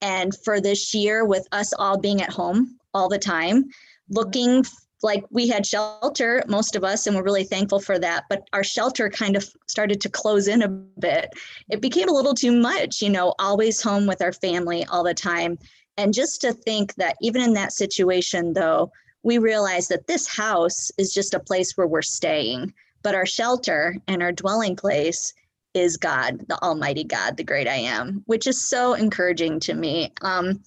And 0.00 0.34
for 0.42 0.58
this 0.58 0.94
year, 0.94 1.26
with 1.26 1.46
us 1.52 1.74
all 1.74 1.98
being 1.98 2.22
at 2.22 2.30
home 2.30 2.78
all 2.94 3.10
the 3.10 3.18
time, 3.18 3.66
looking 4.08 4.64
like 5.02 5.24
we 5.30 5.48
had 5.48 5.66
shelter 5.66 6.42
most 6.48 6.74
of 6.74 6.84
us 6.84 7.06
and 7.06 7.14
we're 7.14 7.22
really 7.22 7.44
thankful 7.44 7.80
for 7.80 7.98
that 7.98 8.24
but 8.28 8.42
our 8.52 8.64
shelter 8.64 9.08
kind 9.08 9.36
of 9.36 9.48
started 9.66 10.00
to 10.00 10.08
close 10.08 10.48
in 10.48 10.62
a 10.62 10.68
bit. 10.68 11.30
It 11.70 11.80
became 11.80 12.08
a 12.08 12.12
little 12.12 12.34
too 12.34 12.52
much 12.52 13.00
you 13.00 13.10
know 13.10 13.34
always 13.38 13.82
home 13.82 14.06
with 14.06 14.22
our 14.22 14.32
family 14.32 14.84
all 14.86 15.04
the 15.04 15.14
time. 15.14 15.58
And 15.96 16.14
just 16.14 16.40
to 16.42 16.52
think 16.52 16.94
that 16.94 17.16
even 17.20 17.42
in 17.42 17.54
that 17.54 17.72
situation 17.72 18.52
though 18.52 18.90
we 19.22 19.38
realize 19.38 19.88
that 19.88 20.06
this 20.06 20.28
house 20.28 20.90
is 20.96 21.12
just 21.12 21.34
a 21.34 21.40
place 21.40 21.76
where 21.76 21.86
we're 21.88 22.02
staying 22.02 22.72
but 23.02 23.14
our 23.14 23.26
shelter 23.26 23.96
and 24.06 24.22
our 24.22 24.32
dwelling 24.32 24.76
place 24.76 25.34
is 25.74 25.96
god 25.96 26.40
the 26.48 26.60
almighty 26.62 27.04
god 27.04 27.36
the 27.36 27.44
great 27.44 27.68
i 27.68 27.74
am 27.74 28.22
which 28.26 28.46
is 28.46 28.68
so 28.68 28.94
encouraging 28.94 29.60
to 29.60 29.74
me. 29.74 30.12
Um, 30.22 30.62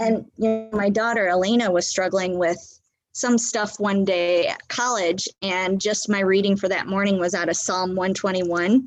and 0.00 0.26
you 0.36 0.48
know 0.48 0.70
my 0.72 0.88
daughter 0.88 1.26
elena 1.28 1.70
was 1.70 1.86
struggling 1.86 2.38
with 2.38 2.75
some 3.16 3.38
stuff 3.38 3.80
one 3.80 4.04
day 4.04 4.46
at 4.46 4.68
college, 4.68 5.26
and 5.40 5.80
just 5.80 6.10
my 6.10 6.20
reading 6.20 6.54
for 6.54 6.68
that 6.68 6.86
morning 6.86 7.18
was 7.18 7.32
out 7.32 7.48
of 7.48 7.56
Psalm 7.56 7.94
121. 7.94 8.86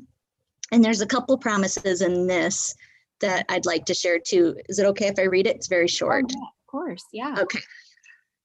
And 0.70 0.84
there's 0.84 1.00
a 1.00 1.06
couple 1.06 1.36
promises 1.36 2.00
in 2.00 2.28
this 2.28 2.72
that 3.20 3.44
I'd 3.48 3.66
like 3.66 3.86
to 3.86 3.94
share 3.94 4.20
too. 4.20 4.54
Is 4.68 4.78
it 4.78 4.86
okay 4.86 5.08
if 5.08 5.18
I 5.18 5.22
read 5.22 5.48
it? 5.48 5.56
It's 5.56 5.66
very 5.66 5.88
short. 5.88 6.26
Oh, 6.32 6.42
of 6.42 6.66
course, 6.68 7.02
yeah. 7.12 7.34
Okay. 7.40 7.58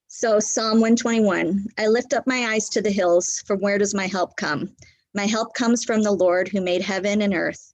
So, 0.08 0.40
Psalm 0.40 0.82
121 0.82 1.68
I 1.78 1.86
lift 1.86 2.14
up 2.14 2.26
my 2.26 2.48
eyes 2.48 2.68
to 2.70 2.82
the 2.82 2.90
hills. 2.90 3.44
From 3.46 3.60
where 3.60 3.78
does 3.78 3.94
my 3.94 4.08
help 4.08 4.38
come? 4.38 4.76
My 5.14 5.28
help 5.28 5.54
comes 5.54 5.84
from 5.84 6.02
the 6.02 6.12
Lord 6.12 6.48
who 6.48 6.62
made 6.62 6.82
heaven 6.82 7.22
and 7.22 7.36
earth. 7.36 7.74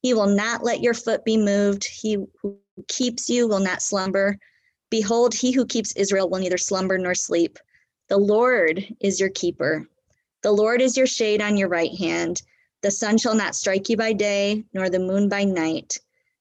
He 0.00 0.14
will 0.14 0.34
not 0.34 0.64
let 0.64 0.80
your 0.80 0.94
foot 0.94 1.24
be 1.24 1.36
moved. 1.36 1.84
He 1.84 2.16
who 2.42 2.58
keeps 2.88 3.28
you 3.28 3.46
will 3.46 3.60
not 3.60 3.82
slumber. 3.82 4.36
Behold, 4.92 5.32
he 5.32 5.52
who 5.52 5.64
keeps 5.64 5.96
Israel 5.96 6.28
will 6.28 6.38
neither 6.38 6.58
slumber 6.58 6.98
nor 6.98 7.14
sleep. 7.14 7.58
The 8.10 8.18
Lord 8.18 8.86
is 9.00 9.18
your 9.18 9.30
keeper. 9.30 9.88
The 10.42 10.52
Lord 10.52 10.82
is 10.82 10.98
your 10.98 11.06
shade 11.06 11.40
on 11.40 11.56
your 11.56 11.70
right 11.70 11.96
hand. 11.98 12.42
The 12.82 12.90
sun 12.90 13.16
shall 13.16 13.34
not 13.34 13.56
strike 13.56 13.88
you 13.88 13.96
by 13.96 14.12
day, 14.12 14.64
nor 14.74 14.90
the 14.90 14.98
moon 14.98 15.30
by 15.30 15.44
night. 15.44 15.96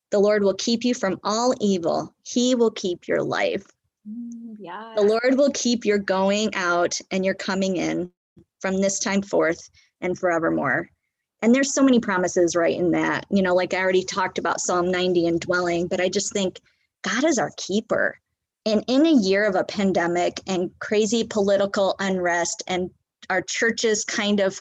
The 0.10 0.20
Lord 0.20 0.44
will 0.44 0.56
keep 0.56 0.84
you 0.84 0.94
from 0.94 1.18
all 1.24 1.54
evil. 1.62 2.14
He 2.24 2.54
will 2.54 2.72
keep 2.72 3.08
your 3.08 3.24
life. 3.24 3.66
Mm, 4.06 4.58
yeah. 4.60 4.96
The 4.98 5.04
Lord 5.04 5.38
will 5.38 5.52
keep 5.54 5.86
your 5.86 6.00
going 6.00 6.54
out 6.54 7.00
and 7.10 7.24
your 7.24 7.36
coming 7.36 7.78
in 7.78 8.12
from 8.60 8.82
this 8.82 9.00
time 9.00 9.22
forth 9.22 9.70
and 10.02 10.20
forevermore. 10.20 10.90
And 11.42 11.56
there's 11.56 11.74
so 11.74 11.84
many 11.84 12.02
promises 12.02 12.54
right 12.58 12.78
in 12.78 12.92
that. 12.92 13.28
You 13.30 13.44
know, 13.44 13.56
like 13.56 13.74
I 13.74 13.80
already 13.80 14.04
talked 14.04 14.38
about 14.38 14.60
Psalm 14.60 14.92
90 14.92 15.28
and 15.28 15.40
dwelling, 15.40 15.88
but 15.88 16.02
I 16.02 16.10
just 16.10 16.34
think 16.34 16.60
God 17.04 17.24
is 17.24 17.38
our 17.38 17.52
keeper. 17.56 18.18
And 18.66 18.84
in 18.88 19.06
a 19.06 19.12
year 19.22 19.46
of 19.46 19.56
a 19.56 19.64
pandemic 19.64 20.40
and 20.48 20.70
crazy 20.80 21.24
political 21.24 21.96
unrest 22.00 22.64
and 22.68 22.90
our 23.30 23.42
churches 23.42 24.04
kind 24.04 24.40
of 24.40 24.60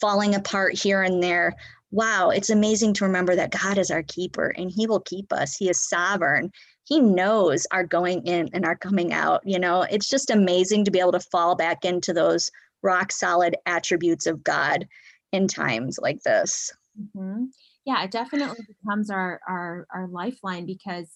falling 0.00 0.34
apart 0.34 0.74
here 0.74 1.02
and 1.02 1.22
there 1.22 1.54
wow 1.90 2.30
it's 2.30 2.50
amazing 2.50 2.92
to 2.92 3.04
remember 3.04 3.36
that 3.36 3.50
god 3.50 3.78
is 3.78 3.90
our 3.90 4.02
keeper 4.02 4.48
and 4.56 4.70
he 4.70 4.86
will 4.86 5.00
keep 5.00 5.32
us. 5.32 5.56
He 5.56 5.68
is 5.68 5.88
sovereign. 5.88 6.50
He 6.84 7.00
knows 7.00 7.66
our 7.70 7.84
going 7.84 8.26
in 8.26 8.50
and 8.52 8.64
our 8.64 8.76
coming 8.76 9.12
out 9.12 9.42
you 9.44 9.58
know? 9.58 9.82
It's 9.82 10.08
just 10.08 10.30
amazing 10.30 10.84
to 10.84 10.90
be 10.90 11.00
able 11.00 11.12
to 11.12 11.20
fall 11.20 11.54
back 11.54 11.84
into 11.84 12.12
those 12.12 12.50
rock 12.82 13.12
solid 13.12 13.56
attributes 13.66 14.26
of 14.26 14.44
god 14.44 14.86
in 15.32 15.48
times 15.48 15.98
like 16.00 16.22
this. 16.22 16.72
Mm-hmm. 17.00 17.44
yeah 17.84 18.04
it 18.04 18.10
definitely 18.10 18.64
becomes 18.68 19.10
our 19.10 19.40
our 19.48 19.86
our 19.92 20.06
lifeline 20.06 20.64
because 20.64 21.08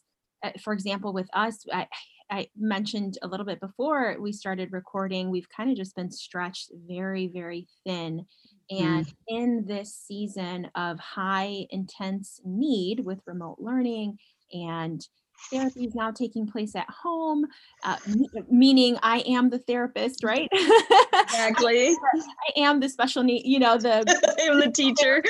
uh, 0.43 0.51
for 0.63 0.73
example 0.73 1.13
with 1.13 1.29
us 1.33 1.65
I, 1.73 1.87
I 2.31 2.49
mentioned 2.57 3.19
a 3.23 3.29
little 3.29 3.47
bit 3.47 3.61
before 3.61 4.17
we 4.21 4.33
started 4.33 4.73
recording 4.73 5.31
we've 5.31 5.49
kind 5.49 5.71
of 5.71 5.77
just 5.77 5.97
been 5.97 6.11
stretched 6.11 6.71
very 6.89 7.29
very 7.29 7.67
thin 7.85 8.27
and 8.71 9.07
mm. 9.07 9.15
in 9.29 9.65
this 9.67 9.95
season 9.95 10.71
of 10.75 10.99
high 10.99 11.67
intense 11.71 12.41
need 12.45 13.01
with 13.01 13.21
remote 13.27 13.57
learning 13.59 14.19
and 14.53 15.07
therapy 15.51 15.85
is 15.85 15.95
now 15.95 16.11
taking 16.11 16.47
place 16.47 16.75
at 16.75 16.89
home, 16.91 17.47
uh, 17.85 17.97
meaning 18.51 18.99
I 19.03 19.21
am 19.21 19.51
the 19.51 19.59
therapist, 19.59 20.25
right? 20.25 20.49
Exactly. 21.31 21.91
I 21.91 22.61
am 22.61 22.81
the 22.81 22.89
special 22.89 23.23
need, 23.23 23.43
you 23.45 23.59
know, 23.59 23.77
the 23.77 23.99
I'm 24.51 24.61
the 24.61 24.71
teacher, 24.71 25.23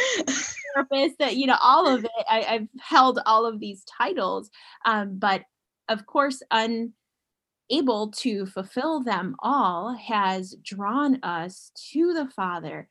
therapist, 0.74 1.18
that, 1.18 1.36
you 1.36 1.46
know, 1.46 1.56
all 1.60 1.88
of 1.88 2.04
it. 2.04 2.10
I, 2.30 2.40
have 2.40 2.68
held 2.80 3.18
all 3.26 3.44
of 3.46 3.58
these 3.58 3.84
titles, 3.84 4.48
um, 4.84 5.18
but 5.18 5.42
of 5.88 6.06
course, 6.06 6.42
unable 6.50 8.10
to 8.10 8.46
fulfill 8.46 9.00
them 9.02 9.36
all 9.40 9.94
has 9.94 10.54
drawn 10.62 11.22
us 11.22 11.72
to 11.92 12.12
the 12.12 12.26
Father. 12.26 12.88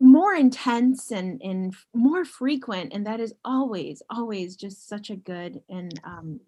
More 0.00 0.34
intense 0.34 1.10
and 1.10 1.40
and 1.42 1.74
more 1.94 2.24
frequent 2.24 2.92
and 2.92 3.06
that 3.06 3.20
is 3.20 3.34
always 3.44 4.02
always 4.10 4.56
just 4.56 4.88
such 4.88 5.10
a 5.10 5.16
good 5.16 5.60
and 5.68 6.00
um 6.04 6.40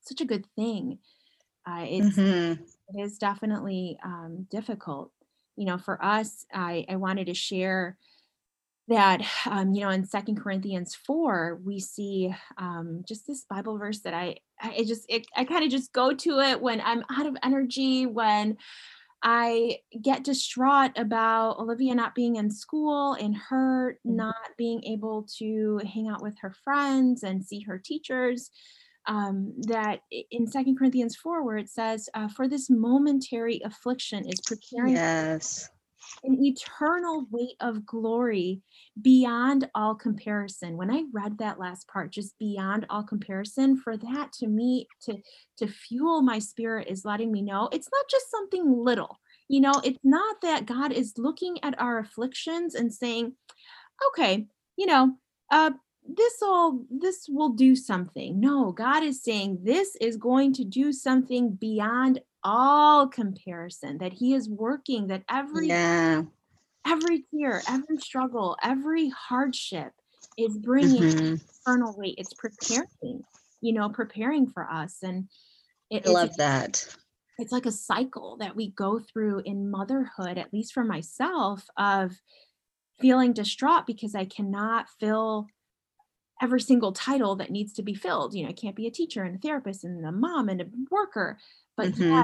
such 0.00 0.20
a 0.20 0.26
good 0.26 0.46
thing. 0.56 0.98
Uh, 1.66 1.86
it's 1.88 2.16
mm-hmm. 2.16 2.62
it 2.88 3.00
is 3.02 3.18
definitely 3.18 3.98
um 4.04 4.46
difficult. 4.50 5.12
You 5.56 5.66
know 5.66 5.78
for 5.78 6.04
us 6.04 6.44
i 6.52 6.84
i 6.88 6.96
wanted 6.96 7.26
to 7.26 7.34
share 7.34 7.96
that 8.88 9.22
um, 9.46 9.72
you 9.72 9.80
know 9.80 9.90
in 9.90 10.04
second 10.04 10.36
corinthians 10.36 10.94
4 10.94 11.60
we 11.64 11.80
see 11.80 12.34
um, 12.58 13.02
just 13.06 13.26
this 13.26 13.44
bible 13.48 13.78
verse 13.78 14.00
that 14.00 14.14
i 14.14 14.36
i 14.60 14.84
just 14.86 15.06
it, 15.08 15.26
i 15.36 15.44
kind 15.44 15.64
of 15.64 15.70
just 15.70 15.92
go 15.92 16.12
to 16.12 16.40
it 16.40 16.60
when 16.60 16.80
i'm 16.82 17.02
out 17.10 17.26
of 17.26 17.36
energy 17.42 18.06
when 18.06 18.56
I 19.26 19.78
get 20.02 20.22
distraught 20.22 20.92
about 20.96 21.58
Olivia 21.58 21.94
not 21.94 22.14
being 22.14 22.36
in 22.36 22.50
school 22.50 23.14
and 23.14 23.34
her 23.48 23.98
mm-hmm. 24.06 24.16
not 24.16 24.34
being 24.58 24.84
able 24.84 25.26
to 25.38 25.80
hang 25.92 26.08
out 26.08 26.22
with 26.22 26.36
her 26.40 26.54
friends 26.62 27.22
and 27.22 27.42
see 27.42 27.60
her 27.60 27.78
teachers. 27.82 28.50
Um, 29.06 29.52
that 29.66 30.00
in 30.30 30.46
Second 30.46 30.78
Corinthians 30.78 31.14
4, 31.16 31.44
where 31.44 31.58
it 31.58 31.68
says, 31.68 32.08
uh, 32.14 32.26
For 32.28 32.48
this 32.48 32.70
momentary 32.70 33.60
affliction 33.62 34.26
is 34.26 34.40
preparing 34.40 34.94
yes. 34.94 35.68
An 36.22 36.42
eternal 36.42 37.26
weight 37.30 37.56
of 37.60 37.84
glory 37.84 38.62
beyond 39.00 39.68
all 39.74 39.94
comparison. 39.94 40.76
When 40.76 40.90
I 40.90 41.04
read 41.12 41.38
that 41.38 41.58
last 41.58 41.88
part, 41.88 42.12
just 42.12 42.38
beyond 42.38 42.86
all 42.90 43.02
comparison, 43.02 43.76
for 43.76 43.96
that 43.96 44.32
to 44.40 44.46
me 44.46 44.86
to 45.02 45.18
to 45.58 45.66
fuel 45.66 46.22
my 46.22 46.38
spirit 46.38 46.88
is 46.88 47.04
letting 47.04 47.32
me 47.32 47.42
know 47.42 47.68
it's 47.72 47.88
not 47.92 48.04
just 48.10 48.30
something 48.30 48.72
little. 48.72 49.18
You 49.48 49.60
know, 49.60 49.80
it's 49.84 49.98
not 50.02 50.36
that 50.42 50.66
God 50.66 50.92
is 50.92 51.14
looking 51.18 51.62
at 51.62 51.78
our 51.80 51.98
afflictions 51.98 52.74
and 52.74 52.92
saying, 52.92 53.34
okay, 54.08 54.46
you 54.76 54.86
know, 54.86 55.16
uh 55.50 55.72
this 56.06 56.34
will 56.40 56.84
this 56.90 57.26
will 57.28 57.50
do 57.50 57.74
something. 57.74 58.38
No, 58.38 58.72
God 58.72 59.02
is 59.02 59.22
saying 59.22 59.60
this 59.62 59.96
is 60.00 60.16
going 60.16 60.52
to 60.54 60.64
do 60.64 60.92
something 60.92 61.52
beyond 61.52 62.20
all 62.44 63.08
comparison 63.08 63.98
that 63.98 64.12
he 64.12 64.34
is 64.34 64.48
working 64.48 65.08
that 65.08 65.22
every 65.28 65.68
yeah 65.68 66.22
every 66.86 67.24
tear, 67.34 67.62
every 67.68 67.98
struggle, 67.98 68.56
every 68.62 69.08
hardship 69.10 69.92
is 70.36 70.58
bringing 70.58 71.02
mm-hmm. 71.02 71.34
eternal 71.66 71.94
weight. 71.96 72.16
It's 72.18 72.34
preparing, 72.34 73.22
you 73.60 73.72
know, 73.72 73.88
preparing 73.88 74.48
for 74.48 74.68
us. 74.68 74.98
And 75.02 75.28
it, 75.90 76.06
I 76.06 76.10
love 76.10 76.36
that. 76.36 76.86
It's 77.38 77.52
like 77.52 77.66
a 77.66 77.72
cycle 77.72 78.36
that 78.38 78.54
we 78.54 78.70
go 78.70 79.00
through 79.00 79.42
in 79.44 79.70
motherhood, 79.70 80.38
at 80.38 80.52
least 80.52 80.72
for 80.72 80.84
myself, 80.84 81.64
of 81.76 82.12
feeling 83.00 83.32
distraught 83.32 83.86
because 83.86 84.14
I 84.14 84.24
cannot 84.24 84.86
fill 85.00 85.48
every 86.44 86.60
single 86.60 86.92
title 86.92 87.36
that 87.36 87.50
needs 87.50 87.72
to 87.72 87.82
be 87.82 87.94
filled. 87.94 88.34
You 88.34 88.44
know, 88.44 88.50
I 88.50 88.52
can't 88.52 88.76
be 88.76 88.86
a 88.86 88.90
teacher 88.90 89.22
and 89.22 89.36
a 89.36 89.38
therapist 89.38 89.82
and 89.82 90.04
a 90.04 90.12
mom 90.12 90.50
and 90.50 90.60
a 90.60 90.66
worker. 90.90 91.38
But 91.74 91.92
mm-hmm. 91.92 92.20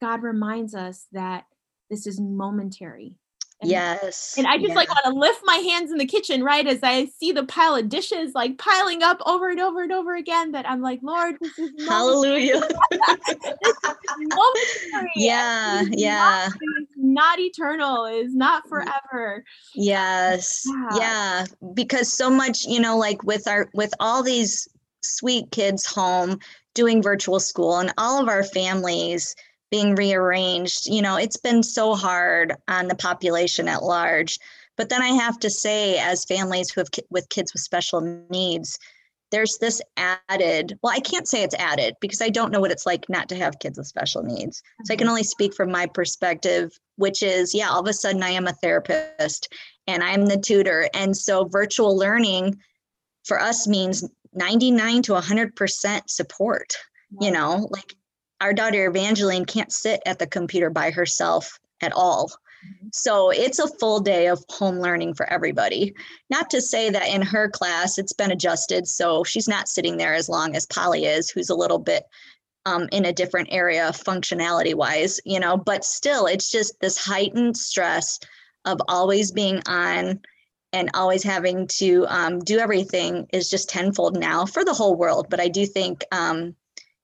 God 0.00 0.22
reminds 0.22 0.74
us 0.74 1.06
that 1.12 1.44
this 1.90 2.06
is 2.06 2.18
momentary 2.18 3.16
and, 3.60 3.70
yes. 3.70 4.36
And 4.38 4.46
I 4.46 4.56
just 4.56 4.70
yeah. 4.70 4.74
like 4.74 4.88
want 4.88 5.04
to 5.04 5.12
lift 5.12 5.42
my 5.44 5.56
hands 5.56 5.90
in 5.90 5.98
the 5.98 6.06
kitchen, 6.06 6.42
right? 6.42 6.66
As 6.66 6.78
I 6.82 7.06
see 7.06 7.32
the 7.32 7.44
pile 7.44 7.76
of 7.76 7.90
dishes 7.90 8.32
like 8.34 8.56
piling 8.56 9.02
up 9.02 9.20
over 9.26 9.50
and 9.50 9.60
over 9.60 9.82
and 9.82 9.92
over 9.92 10.16
again, 10.16 10.52
that 10.52 10.68
I'm 10.68 10.80
like, 10.80 11.00
Lord, 11.02 11.36
this 11.40 11.58
is 11.58 11.70
hallelujah. 11.88 12.60
this 12.90 13.36
is 13.44 13.76
yeah, 15.16 15.84
yeah. 15.90 16.48
Not, 17.12 17.38
eternal, 17.38 18.06
is 18.06 18.34
not 18.34 18.64
mm. 18.64 18.68
forever. 18.68 19.44
Yes. 19.74 20.64
Yeah. 20.66 20.88
yeah. 20.96 21.46
Because 21.74 22.12
so 22.12 22.30
much, 22.30 22.64
you 22.64 22.80
know, 22.80 22.96
like 22.96 23.22
with 23.24 23.46
our 23.48 23.68
with 23.74 23.92
all 24.00 24.22
these 24.22 24.68
sweet 25.02 25.50
kids 25.50 25.86
home 25.86 26.38
doing 26.74 27.02
virtual 27.02 27.40
school 27.40 27.78
and 27.78 27.92
all 27.98 28.20
of 28.20 28.28
our 28.28 28.44
families 28.44 29.34
being 29.70 29.94
rearranged. 29.94 30.86
You 30.86 31.02
know, 31.02 31.16
it's 31.16 31.36
been 31.36 31.62
so 31.62 31.94
hard 31.94 32.54
on 32.68 32.88
the 32.88 32.94
population 32.94 33.68
at 33.68 33.82
large. 33.82 34.38
But 34.76 34.88
then 34.88 35.02
I 35.02 35.08
have 35.08 35.38
to 35.40 35.50
say, 35.50 35.98
as 35.98 36.24
families 36.24 36.70
who 36.70 36.80
have 36.80 36.88
with 37.10 37.28
kids 37.28 37.52
with 37.52 37.62
special 37.62 38.00
needs, 38.30 38.78
there's 39.30 39.58
this 39.58 39.80
added, 39.96 40.78
well, 40.82 40.92
I 40.92 41.00
can't 41.00 41.28
say 41.28 41.42
it's 41.42 41.54
added 41.54 41.94
because 42.00 42.20
I 42.20 42.28
don't 42.28 42.52
know 42.52 42.60
what 42.60 42.70
it's 42.70 42.86
like 42.86 43.08
not 43.08 43.28
to 43.28 43.36
have 43.36 43.58
kids 43.58 43.78
with 43.78 43.86
special 43.86 44.22
needs. 44.22 44.62
So 44.84 44.92
I 44.92 44.96
can 44.96 45.04
mm-hmm. 45.04 45.10
only 45.10 45.22
speak 45.22 45.54
from 45.54 45.70
my 45.70 45.86
perspective, 45.86 46.72
which 46.96 47.22
is, 47.22 47.54
yeah, 47.54 47.68
all 47.70 47.80
of 47.80 47.88
a 47.88 47.92
sudden 47.92 48.22
I 48.22 48.30
am 48.30 48.46
a 48.46 48.52
therapist 48.52 49.52
and 49.86 50.02
I'm 50.02 50.26
the 50.26 50.38
tutor. 50.38 50.88
And 50.94 51.16
so 51.16 51.44
virtual 51.44 51.96
learning 51.96 52.58
for 53.24 53.40
us 53.40 53.68
means 53.68 54.08
99 54.34 55.02
to 55.02 55.12
100% 55.12 56.02
support. 56.08 56.76
You 57.20 57.32
know, 57.32 57.66
like 57.70 57.94
our 58.40 58.52
daughter 58.52 58.88
Evangeline 58.88 59.44
can't 59.44 59.72
sit 59.72 60.00
at 60.06 60.18
the 60.18 60.26
computer 60.26 60.70
by 60.70 60.90
herself 60.90 61.58
at 61.80 61.92
all. 61.92 62.30
Mm-hmm. 62.64 62.88
So 62.92 63.30
it's 63.30 63.58
a 63.58 63.68
full 63.78 64.00
day 64.00 64.28
of 64.28 64.44
home 64.48 64.78
learning 64.78 65.14
for 65.14 65.30
everybody. 65.32 65.94
Not 66.28 66.50
to 66.50 66.60
say 66.60 66.90
that 66.90 67.08
in 67.08 67.22
her 67.22 67.48
class 67.48 67.98
it's 67.98 68.12
been 68.12 68.30
adjusted, 68.30 68.86
so 68.86 69.24
she's 69.24 69.48
not 69.48 69.68
sitting 69.68 69.96
there 69.96 70.14
as 70.14 70.28
long 70.28 70.56
as 70.56 70.66
Polly 70.66 71.04
is, 71.06 71.30
who's 71.30 71.50
a 71.50 71.54
little 71.54 71.78
bit 71.78 72.04
um, 72.66 72.88
in 72.92 73.06
a 73.06 73.12
different 73.12 73.48
area 73.50 73.90
functionality 73.92 74.74
wise, 74.74 75.20
you 75.24 75.40
know, 75.40 75.56
but 75.56 75.84
still 75.84 76.26
it's 76.26 76.50
just 76.50 76.78
this 76.80 76.98
heightened 76.98 77.56
stress 77.56 78.18
of 78.64 78.80
always 78.88 79.32
being 79.32 79.62
on 79.66 80.20
and 80.72 80.90
always 80.94 81.22
having 81.22 81.66
to 81.66 82.06
um, 82.08 82.38
do 82.40 82.58
everything 82.58 83.26
is 83.32 83.50
just 83.50 83.68
tenfold 83.68 84.18
now 84.18 84.46
for 84.46 84.64
the 84.64 84.74
whole 84.74 84.94
world. 84.94 85.26
But 85.28 85.40
I 85.40 85.48
do 85.48 85.66
think 85.66 86.04
um, 86.12 86.54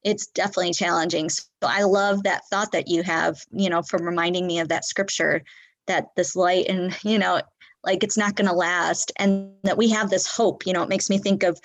it's 0.07 0.29
definitely 0.29 0.73
challenging. 0.73 1.29
So 1.29 1.43
I 1.65 1.83
love 1.83 2.23
that 2.23 2.47
thought 2.49 2.71
that 2.71 2.87
you 2.87 3.03
have, 3.03 3.41
you 3.51 3.69
know, 3.69 3.83
from 3.83 4.05
reminding 4.05 4.47
me 4.47 4.61
of 4.61 4.69
that 4.69 4.85
scripture 4.85 5.43
that 5.89 6.07
this 6.17 6.37
light 6.37 6.67
and, 6.69 6.97
you 7.03 7.19
know, 7.19 7.43
like 7.83 8.05
it's 8.05 8.17
not 8.17 8.37
going 8.37 8.49
to 8.49 8.55
last 8.55 9.11
and 9.19 9.51
that 9.65 9.77
we 9.77 9.91
have 9.91 10.09
this 10.09 10.27
hope. 10.27 10.65
You 10.65 10.73
know, 10.73 10.85
it 10.85 10.89
makes 10.89 11.11
me 11.11 11.19
think 11.19 11.43
of 11.43 11.61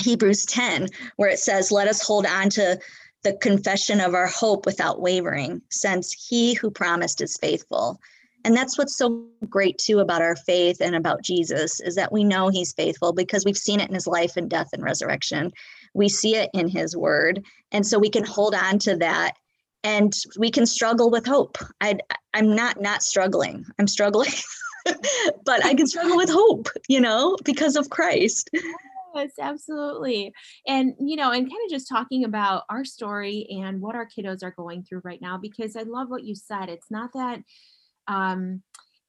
Hebrews 0.00 0.46
10, 0.46 0.88
where 1.14 1.30
it 1.30 1.38
says, 1.38 1.70
Let 1.70 1.86
us 1.86 2.04
hold 2.04 2.26
on 2.26 2.50
to 2.50 2.76
the 3.22 3.34
confession 3.34 4.00
of 4.00 4.14
our 4.14 4.26
hope 4.26 4.66
without 4.66 5.00
wavering, 5.00 5.62
since 5.70 6.12
he 6.12 6.54
who 6.54 6.72
promised 6.72 7.20
is 7.20 7.36
faithful. 7.36 8.00
And 8.44 8.56
that's 8.56 8.78
what's 8.78 8.96
so 8.96 9.26
great 9.48 9.78
too 9.78 10.00
about 10.00 10.22
our 10.22 10.34
faith 10.34 10.78
and 10.80 10.96
about 10.96 11.22
Jesus 11.22 11.80
is 11.80 11.94
that 11.94 12.10
we 12.10 12.24
know 12.24 12.48
he's 12.48 12.72
faithful 12.72 13.12
because 13.12 13.44
we've 13.44 13.56
seen 13.56 13.78
it 13.78 13.88
in 13.88 13.94
his 13.94 14.06
life 14.08 14.36
and 14.36 14.50
death 14.50 14.70
and 14.72 14.82
resurrection 14.82 15.52
we 15.94 16.08
see 16.08 16.36
it 16.36 16.50
in 16.54 16.68
his 16.68 16.96
word. 16.96 17.44
And 17.72 17.86
so 17.86 17.98
we 17.98 18.10
can 18.10 18.24
hold 18.24 18.54
on 18.54 18.78
to 18.80 18.96
that 18.96 19.32
and 19.82 20.12
we 20.38 20.50
can 20.50 20.66
struggle 20.66 21.10
with 21.10 21.26
hope. 21.26 21.58
I 21.80 21.98
i'm 22.34 22.54
not 22.54 22.80
not 22.80 23.02
struggling. 23.02 23.64
I'm 23.78 23.88
struggling 23.88 24.30
but 25.44 25.64
i 25.64 25.74
can 25.74 25.86
struggle 25.86 26.16
with 26.16 26.30
hope 26.30 26.68
you 26.88 27.00
know 27.00 27.36
because 27.44 27.76
of 27.76 27.90
christ. 27.90 28.50
Yes 29.14 29.32
absolutely. 29.40 30.32
And 30.66 30.94
you 31.00 31.16
know 31.16 31.32
and 31.32 31.44
kind 31.44 31.64
of 31.64 31.70
just 31.70 31.88
talking 31.88 32.24
about 32.24 32.64
our 32.68 32.84
story 32.84 33.46
and 33.50 33.80
what 33.80 33.96
our 33.96 34.06
kiddos 34.06 34.42
are 34.42 34.52
going 34.52 34.84
through 34.84 35.02
right 35.04 35.20
now 35.20 35.38
because 35.38 35.76
i 35.76 35.82
love 35.82 36.08
what 36.10 36.24
you 36.24 36.34
said. 36.34 36.68
It's 36.68 36.90
not 36.90 37.12
that 37.14 37.40
um 38.06 38.62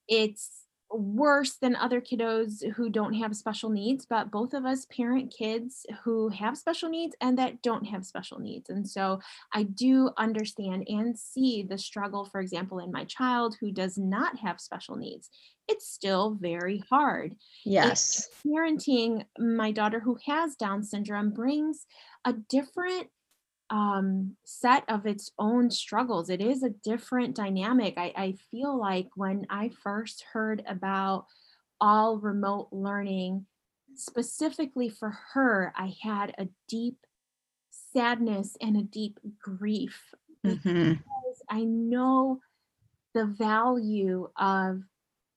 it's 0.08 0.62
worse 0.94 1.54
than 1.54 1.76
other 1.76 2.02
kiddos 2.02 2.68
who 2.74 2.90
don't 2.90 3.14
have 3.14 3.36
special 3.36 3.70
needs, 3.70 4.06
but 4.06 4.32
both 4.32 4.54
of 4.54 4.66
us 4.66 4.86
parent 4.86 5.34
kids 5.36 5.86
who 6.04 6.30
have 6.30 6.58
special 6.58 6.90
needs 6.90 7.16
and 7.22 7.38
that 7.38 7.62
don't 7.62 7.86
have 7.86 8.06
special 8.06 8.40
needs. 8.40 8.70
And 8.70 8.88
so 8.88 9.20
I 9.54 9.64
do 9.64 10.12
understand 10.18 10.86
and 10.88 11.18
see 11.18 11.64
the 11.64 11.78
struggle, 11.78 12.26
for 12.26 12.42
example, 12.42 12.80
in 12.80 12.92
my 12.92 13.06
child 13.06 13.56
who 13.60 13.72
does 13.72 13.98
not 13.98 14.38
have 14.40 14.60
special 14.60 14.96
needs. 14.96 15.30
It's 15.68 15.88
still 15.88 16.38
very 16.40 16.84
hard. 16.90 17.36
Yes. 17.64 18.28
And 18.44 18.54
parenting 18.54 19.26
my 19.40 19.72
daughter 19.72 20.00
who 20.00 20.18
has 20.26 20.56
Down 20.56 20.84
syndrome 20.84 21.32
brings 21.32 21.86
a 22.26 22.34
different 22.34 23.08
um, 23.72 24.36
set 24.44 24.84
of 24.88 25.08
its 25.08 25.32
own 25.40 25.72
struggles. 25.72 26.30
It 26.30 26.42
is 26.42 26.62
a 26.62 26.70
different 26.70 27.36
dynamic. 27.36 27.96
I, 27.98 28.14
I 28.16 28.36
feel 28.52 28.78
like 28.78 29.08
when 29.16 29.48
I 29.50 29.72
first 29.82 30.26
heard 30.32 30.62
about 30.68 31.26
all 31.80 32.20
remote 32.20 32.68
learning, 32.72 33.48
specifically 33.96 34.90
for 34.90 35.18
her, 35.34 35.74
I 35.76 35.96
had 36.04 36.36
a 36.38 36.48
deep 36.68 36.98
sadness 37.94 38.56
and 38.62 38.78
a 38.78 38.84
deep 38.84 39.20
grief 39.42 40.14
Mm-hmm. 40.46 40.94
because 40.94 41.42
I 41.50 41.64
know 41.64 42.40
the 43.14 43.26
value 43.26 44.30
of 44.38 44.82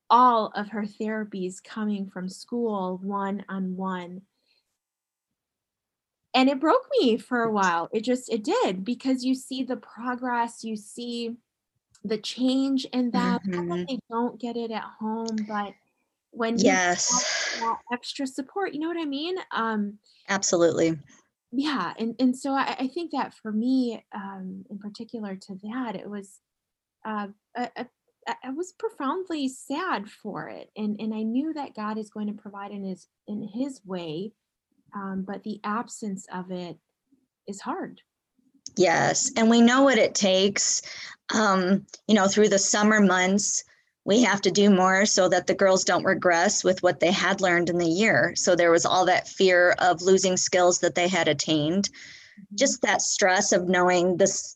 all 0.09 0.53
of 0.55 0.69
her 0.71 0.85
therapies 0.85 1.63
coming 1.63 2.09
from 2.09 2.29
school 2.29 2.99
one 3.03 3.45
on 3.49 3.77
one 3.77 4.23
and 6.35 6.49
it 6.49 6.61
broke 6.61 6.87
me 7.01 7.17
for 7.19 7.43
a 7.43 7.53
while 7.53 7.89
it 7.93 8.03
just 8.03 8.31
it 8.33 8.45
did 8.45 8.85
because 8.85 9.25
you 9.25 9.35
see 9.35 9.63
the 9.65 9.77
progress 9.77 10.65
you 10.65 10.77
see 10.77 11.37
the 12.05 12.19
change 12.19 12.87
in 12.93 13.11
that 13.13 13.43
Mhm. 13.47 13.87
they 13.89 13.99
don't 14.11 14.41
get 14.41 14.57
it 14.57 14.71
at 14.71 14.85
home 15.01 15.45
but 15.49 15.75
when 16.31 16.61
you 16.61 16.73
have 16.73 16.81
Yes, 16.87 17.25
that 17.61 17.79
extra 17.93 18.27
support 18.27 18.75
you 18.75 18.81
know 18.81 18.89
what 18.89 18.99
i 19.01 19.05
mean 19.05 19.37
um 19.53 19.99
absolutely. 20.29 20.99
yeah 21.53 21.93
and 21.99 22.15
and 22.19 22.37
so 22.37 22.53
i, 22.53 22.77
I 22.79 22.89
think 22.89 23.13
that 23.13 23.35
for 23.35 23.53
me 23.53 24.05
um 24.15 24.65
in 24.71 24.79
particular 24.79 25.37
to 25.37 25.55
that 25.73 25.95
it 25.97 26.09
was 26.09 26.41
uh 27.07 27.29
a, 27.57 27.71
a, 27.77 27.87
I 28.29 28.35
I 28.45 28.51
was 28.51 28.73
profoundly 28.73 29.49
sad 29.49 30.09
for 30.11 30.49
it, 30.49 30.71
and 30.77 31.01
and 31.01 31.15
I 31.15 31.23
knew 31.23 31.53
that 31.55 31.75
God 31.75 31.99
is 31.99 32.11
going 32.11 32.27
to 32.29 32.33
provide 32.43 32.71
in 32.73 32.85
His 32.85 33.09
in 33.29 33.43
His 33.43 33.81
way, 33.85 34.33
um, 34.95 35.25
but 35.27 35.43
the 35.43 35.61
absence 35.65 36.27
of 36.33 36.51
it 36.51 36.79
is 37.47 37.61
hard. 37.61 38.01
Yes, 38.77 39.31
and 39.37 39.51
we 39.51 39.61
know 39.61 39.83
what 39.83 39.99
it 39.99 40.15
takes. 40.15 40.83
Um, 41.33 41.87
you 42.09 42.15
know, 42.15 42.29
through 42.29 42.49
the 42.49 42.59
summer 42.59 43.01
months, 43.01 43.65
we 44.05 44.23
have 44.23 44.41
to 44.43 44.51
do 44.51 44.71
more 44.71 45.07
so 45.07 45.29
that 45.29 45.47
the 45.47 45.55
girls 45.55 45.85
don't 45.85 46.05
regress 46.05 46.63
with 46.63 46.83
what 46.83 47.01
they 47.01 47.11
had 47.11 47.41
learned 47.41 47.71
in 47.71 47.79
the 47.79 47.87
year. 47.87 48.35
So 48.37 48.55
there 48.55 48.71
was 48.71 48.85
all 48.85 49.07
that 49.07 49.29
fear 49.29 49.75
of 49.79 50.03
losing 50.03 50.37
skills 50.37 50.79
that 50.81 50.95
they 50.95 51.09
had 51.09 51.29
attained. 51.29 51.89
Just 52.55 52.83
that 52.83 53.01
stress 53.01 53.53
of 53.53 53.69
knowing 53.69 54.17
this, 54.17 54.55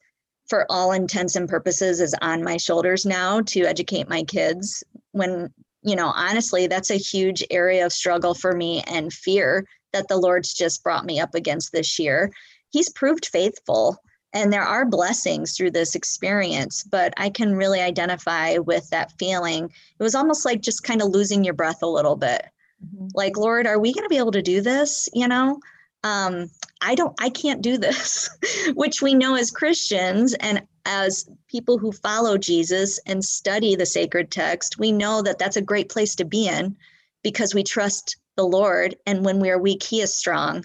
for 0.48 0.66
all 0.68 0.92
intents 0.92 1.36
and 1.36 1.48
purposes, 1.48 2.00
is 2.00 2.14
on 2.20 2.44
my 2.44 2.56
shoulders 2.56 3.06
now 3.06 3.40
to 3.42 3.62
educate 3.62 4.08
my 4.08 4.22
kids. 4.24 4.84
When, 5.12 5.52
you 5.82 5.96
know, 5.96 6.08
honestly, 6.08 6.66
that's 6.66 6.90
a 6.90 6.96
huge 6.96 7.42
area 7.50 7.86
of 7.86 7.92
struggle 7.92 8.34
for 8.34 8.54
me 8.54 8.82
and 8.82 9.12
fear 9.12 9.64
that 9.92 10.08
the 10.08 10.16
Lord's 10.16 10.52
just 10.52 10.82
brought 10.82 11.04
me 11.04 11.20
up 11.20 11.34
against 11.34 11.72
this 11.72 11.98
year. 11.98 12.32
He's 12.70 12.90
proved 12.90 13.26
faithful 13.26 13.98
and 14.34 14.52
there 14.52 14.62
are 14.62 14.84
blessings 14.84 15.56
through 15.56 15.70
this 15.70 15.94
experience 15.94 16.82
but 16.84 17.12
i 17.16 17.30
can 17.30 17.54
really 17.54 17.80
identify 17.80 18.58
with 18.58 18.88
that 18.90 19.12
feeling 19.18 19.64
it 19.64 20.02
was 20.02 20.14
almost 20.14 20.44
like 20.44 20.60
just 20.60 20.84
kind 20.84 21.02
of 21.02 21.08
losing 21.08 21.44
your 21.44 21.54
breath 21.54 21.82
a 21.82 21.86
little 21.86 22.16
bit 22.16 22.44
Mhm. 22.84 23.10
like 23.14 23.36
lord 23.36 23.66
are 23.66 23.78
we 23.78 23.92
going 23.92 24.04
to 24.04 24.08
be 24.08 24.18
able 24.18 24.32
to 24.32 24.42
do 24.42 24.60
this 24.60 25.08
you 25.12 25.26
know 25.26 25.58
um 26.04 26.50
i 26.80 26.94
don't 26.94 27.14
i 27.20 27.30
can't 27.30 27.62
do 27.62 27.76
this 27.76 28.30
which 28.74 29.02
we 29.02 29.14
know 29.14 29.34
as 29.34 29.50
christians 29.50 30.34
and 30.34 30.62
as 30.84 31.28
people 31.48 31.78
who 31.78 31.90
follow 31.90 32.38
jesus 32.38 33.00
and 33.06 33.24
study 33.24 33.74
the 33.74 33.86
sacred 33.86 34.30
text 34.30 34.78
we 34.78 34.92
know 34.92 35.22
that 35.22 35.38
that's 35.38 35.56
a 35.56 35.62
great 35.62 35.88
place 35.88 36.14
to 36.14 36.24
be 36.24 36.46
in 36.46 36.76
because 37.22 37.54
we 37.54 37.64
trust 37.64 38.16
the 38.38 38.44
lord 38.44 38.94
and 39.04 39.24
when 39.24 39.40
we 39.40 39.50
are 39.50 39.58
weak 39.58 39.82
he 39.82 40.00
is 40.00 40.14
strong. 40.14 40.64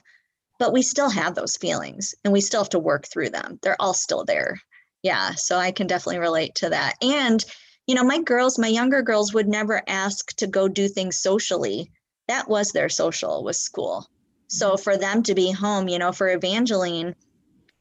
But 0.59 0.71
we 0.71 0.83
still 0.83 1.09
have 1.09 1.33
those 1.33 1.57
feelings 1.57 2.13
and 2.23 2.31
we 2.31 2.39
still 2.39 2.62
have 2.62 2.69
to 2.69 2.79
work 2.79 3.07
through 3.07 3.31
them. 3.31 3.59
They're 3.62 3.81
all 3.81 3.95
still 3.95 4.23
there. 4.23 4.62
Yeah 5.01 5.31
so 5.31 5.57
i 5.57 5.71
can 5.71 5.88
definitely 5.88 6.19
relate 6.19 6.55
to 6.55 6.69
that. 6.69 6.95
And 7.01 7.43
you 7.88 7.95
know 7.95 8.03
my 8.03 8.21
girls 8.21 8.59
my 8.59 8.67
younger 8.67 9.01
girls 9.01 9.33
would 9.33 9.47
never 9.47 9.81
ask 9.88 10.33
to 10.38 10.47
go 10.47 10.67
do 10.67 10.88
things 10.88 11.17
socially. 11.17 11.91
That 12.27 12.47
was 12.47 12.71
their 12.71 12.89
social 12.89 13.43
was 13.43 13.57
school. 13.57 14.07
So 14.47 14.77
for 14.77 14.95
them 14.95 15.23
to 15.23 15.33
be 15.33 15.51
home 15.51 15.88
you 15.89 15.97
know 15.97 16.12
for 16.12 16.29
evangeline 16.29 17.15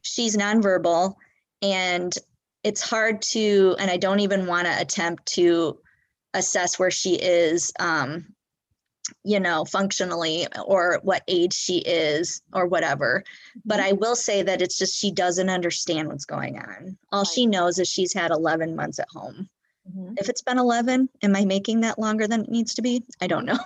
she's 0.01 0.35
nonverbal 0.35 1.13
and 1.61 2.13
it's 2.63 2.81
hard 2.81 3.21
to 3.21 3.75
and 3.79 3.91
i 3.91 3.97
don't 3.97 4.21
even 4.21 4.47
want 4.47 4.65
to 4.65 4.81
attempt 4.81 5.25
to 5.27 5.77
assess 6.33 6.79
where 6.79 6.91
she 6.91 7.13
is 7.15 7.71
um, 7.79 8.25
you 9.23 9.39
know 9.39 9.65
functionally 9.65 10.47
or 10.65 10.99
what 11.03 11.23
age 11.27 11.53
she 11.53 11.79
is 11.79 12.41
or 12.53 12.65
whatever. 12.67 13.23
But 13.65 13.79
i 13.79 13.91
will 13.91 14.15
say 14.15 14.41
that 14.43 14.61
it's 14.61 14.77
just 14.77 14.95
she 14.97 15.11
doesn't 15.11 15.49
understand 15.49 16.07
what's 16.09 16.25
going 16.25 16.57
on. 16.59 16.97
All 17.11 17.25
she 17.25 17.45
knows 17.45 17.79
is 17.79 17.87
she's 17.87 18.13
had 18.13 18.31
11 18.31 18.75
months 18.75 18.99
at 18.99 19.09
home. 19.09 19.49
Mhm. 19.93 20.17
if 20.17 20.29
it's 20.29 20.41
been 20.41 20.57
11 20.57 21.09
am 21.23 21.35
i 21.35 21.43
making 21.43 21.81
that 21.81 21.99
longer 21.99 22.25
than 22.25 22.43
it 22.43 22.49
needs 22.49 22.73
to 22.75 22.81
be? 22.81 23.03
I 23.19 23.27
don't 23.27 23.45
know. 23.45 23.59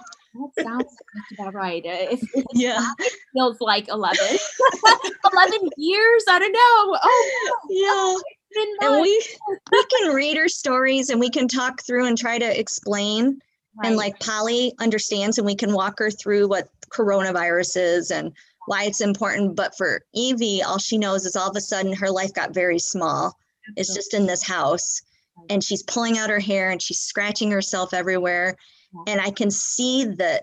That 0.55 0.63
sounds 0.65 0.97
about 1.33 1.53
right. 1.53 1.81
If, 1.85 2.21
if 2.23 2.29
it 2.35 2.45
yeah. 2.53 2.91
feels 3.33 3.57
like 3.59 3.87
11. 3.87 4.17
11 5.33 5.69
years? 5.77 6.23
I 6.29 6.39
don't 6.39 6.51
know. 6.51 6.99
Oh, 7.03 7.59
yeah. 7.69 8.87
and 8.87 9.01
we 9.01 9.25
we 9.71 9.85
can 9.85 10.13
read 10.15 10.37
her 10.37 10.47
stories 10.47 11.09
and 11.09 11.19
we 11.19 11.29
can 11.29 11.47
talk 11.47 11.81
through 11.83 12.05
and 12.05 12.17
try 12.17 12.39
to 12.39 12.59
explain 12.59 13.39
and 13.83 13.95
like 13.95 14.19
polly 14.19 14.73
understands 14.79 15.37
and 15.37 15.45
we 15.45 15.55
can 15.55 15.73
walk 15.73 15.99
her 15.99 16.11
through 16.11 16.47
what 16.47 16.69
coronavirus 16.89 17.77
is 17.77 18.11
and 18.11 18.31
why 18.65 18.83
it's 18.83 19.01
important 19.01 19.55
but 19.55 19.75
for 19.77 20.01
evie 20.13 20.61
all 20.61 20.77
she 20.77 20.97
knows 20.97 21.25
is 21.25 21.35
all 21.35 21.49
of 21.49 21.55
a 21.55 21.61
sudden 21.61 21.93
her 21.93 22.09
life 22.09 22.33
got 22.33 22.53
very 22.53 22.79
small. 22.79 23.37
It's 23.75 23.93
just 23.93 24.13
in 24.13 24.25
this 24.25 24.43
house 24.43 25.01
and 25.49 25.63
she's 25.63 25.83
pulling 25.83 26.17
out 26.17 26.29
her 26.29 26.39
hair 26.39 26.71
and 26.71 26.81
she's 26.81 26.99
scratching 26.99 27.51
herself 27.51 27.93
everywhere. 27.93 28.55
Yeah. 28.93 29.13
and 29.13 29.21
i 29.21 29.29
can 29.29 29.51
see 29.51 30.05
the 30.05 30.41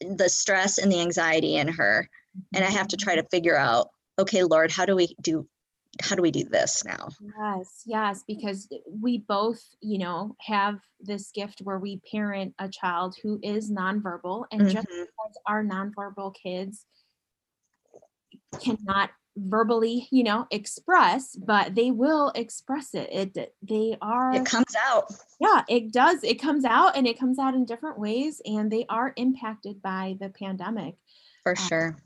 the 0.00 0.28
stress 0.28 0.78
and 0.78 0.90
the 0.92 1.00
anxiety 1.00 1.56
in 1.56 1.68
her. 1.68 2.08
And 2.54 2.64
i 2.64 2.68
have 2.70 2.88
to 2.88 2.96
mm-hmm. 2.96 3.04
try 3.04 3.16
to 3.16 3.28
figure 3.30 3.56
out 3.56 3.88
okay 4.18 4.42
lord 4.42 4.70
how 4.70 4.84
do 4.84 4.94
we 4.94 5.16
do 5.20 5.46
how 6.02 6.14
do 6.16 6.22
we 6.22 6.30
do 6.30 6.44
this 6.44 6.84
now 6.84 7.08
Yes, 7.38 7.82
yes, 7.84 8.24
because 8.26 8.68
we 8.88 9.18
both, 9.18 9.62
you 9.82 9.98
know, 9.98 10.36
have 10.40 10.80
this 11.00 11.30
gift 11.32 11.60
where 11.60 11.78
we 11.78 12.00
parent 12.10 12.54
a 12.58 12.68
child 12.68 13.14
who 13.22 13.38
is 13.42 13.70
nonverbal, 13.70 14.46
and 14.50 14.66
just 14.68 14.86
Mhm. 14.86 15.06
because 15.06 15.38
our 15.46 15.62
nonverbal 15.62 16.34
kids 16.34 16.86
cannot 18.60 19.10
verbally, 19.36 20.08
you 20.10 20.24
know, 20.24 20.46
express, 20.50 21.36
but 21.36 21.74
they 21.74 21.90
will 21.90 22.30
express 22.34 22.94
it. 22.94 23.08
It 23.36 23.54
they 23.62 23.96
are 24.00 24.34
it 24.34 24.46
comes 24.46 24.74
out 24.86 25.12
yeah, 25.40 25.64
it 25.68 25.92
does. 25.92 26.22
It 26.22 26.40
comes 26.40 26.64
out 26.66 26.96
and 26.96 27.06
it 27.06 27.18
comes 27.18 27.38
out 27.38 27.54
in 27.54 27.64
different 27.64 27.98
ways 27.98 28.42
and 28.44 28.70
they 28.70 28.84
are 28.88 29.12
impacted 29.16 29.80
by 29.82 30.16
the 30.20 30.28
pandemic. 30.28 30.96
for 31.42 31.54
Uh, 31.56 31.68
sure 31.68 31.96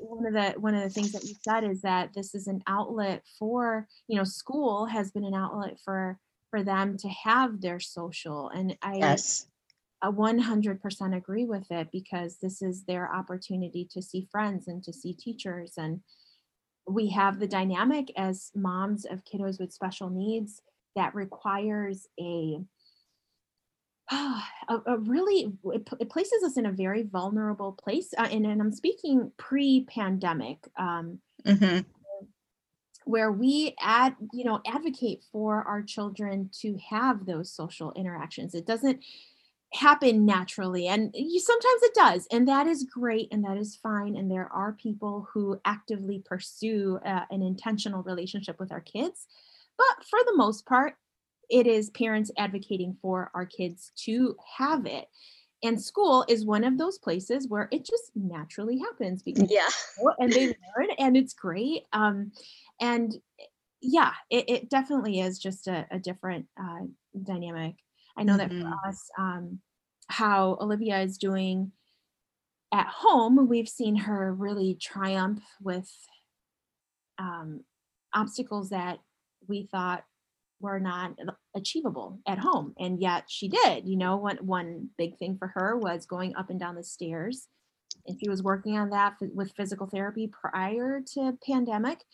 one 0.00 0.26
of 0.26 0.32
the 0.32 0.60
one 0.60 0.74
of 0.74 0.82
the 0.82 0.90
things 0.90 1.12
that 1.12 1.24
you 1.24 1.34
said 1.42 1.64
is 1.64 1.82
that 1.82 2.12
this 2.14 2.34
is 2.34 2.46
an 2.46 2.62
outlet 2.66 3.22
for 3.38 3.86
you 4.08 4.16
know 4.16 4.24
school 4.24 4.86
has 4.86 5.10
been 5.10 5.24
an 5.24 5.34
outlet 5.34 5.78
for 5.84 6.18
for 6.50 6.62
them 6.62 6.96
to 6.96 7.08
have 7.08 7.60
their 7.60 7.80
social 7.80 8.48
and 8.50 8.76
i 8.82 8.96
yes. 8.96 9.46
a 10.02 10.12
100% 10.12 11.16
agree 11.16 11.44
with 11.44 11.70
it 11.70 11.88
because 11.90 12.36
this 12.42 12.62
is 12.62 12.84
their 12.84 13.12
opportunity 13.12 13.88
to 13.90 14.02
see 14.02 14.28
friends 14.30 14.68
and 14.68 14.82
to 14.84 14.92
see 14.92 15.12
teachers 15.12 15.74
and 15.76 16.00
we 16.88 17.08
have 17.08 17.40
the 17.40 17.48
dynamic 17.48 18.12
as 18.16 18.50
moms 18.54 19.04
of 19.04 19.24
kiddos 19.24 19.58
with 19.58 19.72
special 19.72 20.10
needs 20.10 20.62
that 20.94 21.14
requires 21.14 22.06
a 22.20 22.58
a, 24.12 24.42
a 24.86 24.98
really 24.98 25.52
it, 25.72 25.88
it 25.98 26.08
places 26.10 26.42
us 26.44 26.56
in 26.56 26.66
a 26.66 26.72
very 26.72 27.02
vulnerable 27.02 27.72
place 27.72 28.14
uh, 28.18 28.28
and, 28.30 28.46
and 28.46 28.60
i'm 28.60 28.72
speaking 28.72 29.30
pre-pandemic 29.36 30.58
um, 30.78 31.18
hmm 31.44 31.80
where 33.06 33.30
we 33.30 33.72
ad 33.80 34.16
you 34.32 34.44
know 34.44 34.60
advocate 34.66 35.24
for 35.32 35.62
our 35.62 35.80
children 35.80 36.50
to 36.52 36.76
have 36.90 37.24
those 37.24 37.50
social 37.50 37.92
interactions. 37.92 38.54
It 38.54 38.66
doesn't 38.66 39.02
happen 39.72 40.24
naturally 40.24 40.86
and 40.86 41.10
you 41.14 41.40
sometimes 41.40 41.82
it 41.82 41.94
does 41.94 42.26
and 42.30 42.46
that 42.46 42.68
is 42.68 42.84
great 42.84 43.28
and 43.32 43.44
that 43.44 43.58
is 43.58 43.76
fine 43.76 44.16
and 44.16 44.30
there 44.30 44.50
are 44.52 44.72
people 44.72 45.26
who 45.32 45.60
actively 45.64 46.22
pursue 46.24 46.98
uh, 47.04 47.22
an 47.30 47.42
intentional 47.42 48.02
relationship 48.04 48.58
with 48.60 48.70
our 48.70 48.80
kids 48.80 49.26
but 49.76 50.04
for 50.08 50.20
the 50.24 50.36
most 50.36 50.64
part 50.66 50.94
it 51.48 51.66
is 51.66 51.90
parents 51.90 52.30
advocating 52.38 52.96
for 53.00 53.30
our 53.34 53.46
kids 53.46 53.92
to 54.04 54.36
have 54.56 54.86
it. 54.86 55.06
And 55.62 55.80
school 55.82 56.24
is 56.28 56.44
one 56.44 56.64
of 56.64 56.78
those 56.78 56.98
places 56.98 57.48
where 57.48 57.68
it 57.72 57.84
just 57.84 58.12
naturally 58.14 58.78
happens 58.78 59.22
because 59.22 59.50
Yeah. 59.50 59.68
and 60.18 60.32
they 60.32 60.46
learn 60.46 60.90
and 60.98 61.16
it's 61.16 61.32
great. 61.32 61.84
Um, 61.92 62.32
and 62.80 63.14
yeah, 63.80 64.12
it, 64.30 64.48
it 64.48 64.70
definitely 64.70 65.20
is 65.20 65.38
just 65.38 65.66
a, 65.66 65.86
a 65.90 65.98
different 65.98 66.46
uh, 66.60 66.86
dynamic. 67.22 67.76
I 68.16 68.24
know 68.24 68.36
that 68.36 68.50
Mhm. 68.50 68.62
for 68.62 68.88
us, 68.88 69.10
um, 69.18 69.60
how 70.08 70.56
Olivia 70.60 71.00
is 71.00 71.18
doing 71.18 71.72
at 72.72 72.86
home, 72.86 73.48
we've 73.48 73.68
seen 73.68 73.96
her 73.96 74.34
really 74.34 74.74
triumph 74.74 75.42
with 75.62 75.90
um, 77.18 77.64
obstacles 78.12 78.70
that 78.70 78.98
we 79.48 79.64
thought 79.64 80.04
were 80.60 80.80
not 80.80 81.12
achievable 81.54 82.18
at 82.26 82.38
home 82.38 82.72
and 82.78 83.00
yet 83.00 83.24
she 83.28 83.48
did 83.48 83.86
you 83.86 83.96
know 83.96 84.16
one 84.16 84.38
one 84.38 84.88
big 84.96 85.18
thing 85.18 85.36
for 85.38 85.48
her 85.48 85.76
was 85.76 86.06
going 86.06 86.34
up 86.36 86.50
and 86.50 86.58
down 86.58 86.74
the 86.74 86.82
stairs 86.82 87.48
and 88.06 88.18
she 88.18 88.28
was 88.28 88.42
working 88.42 88.76
on 88.78 88.90
that 88.90 89.14
with 89.34 89.52
physical 89.56 89.86
therapy 89.86 90.28
prior 90.28 91.00
to 91.06 91.32
pandemic 91.46 92.04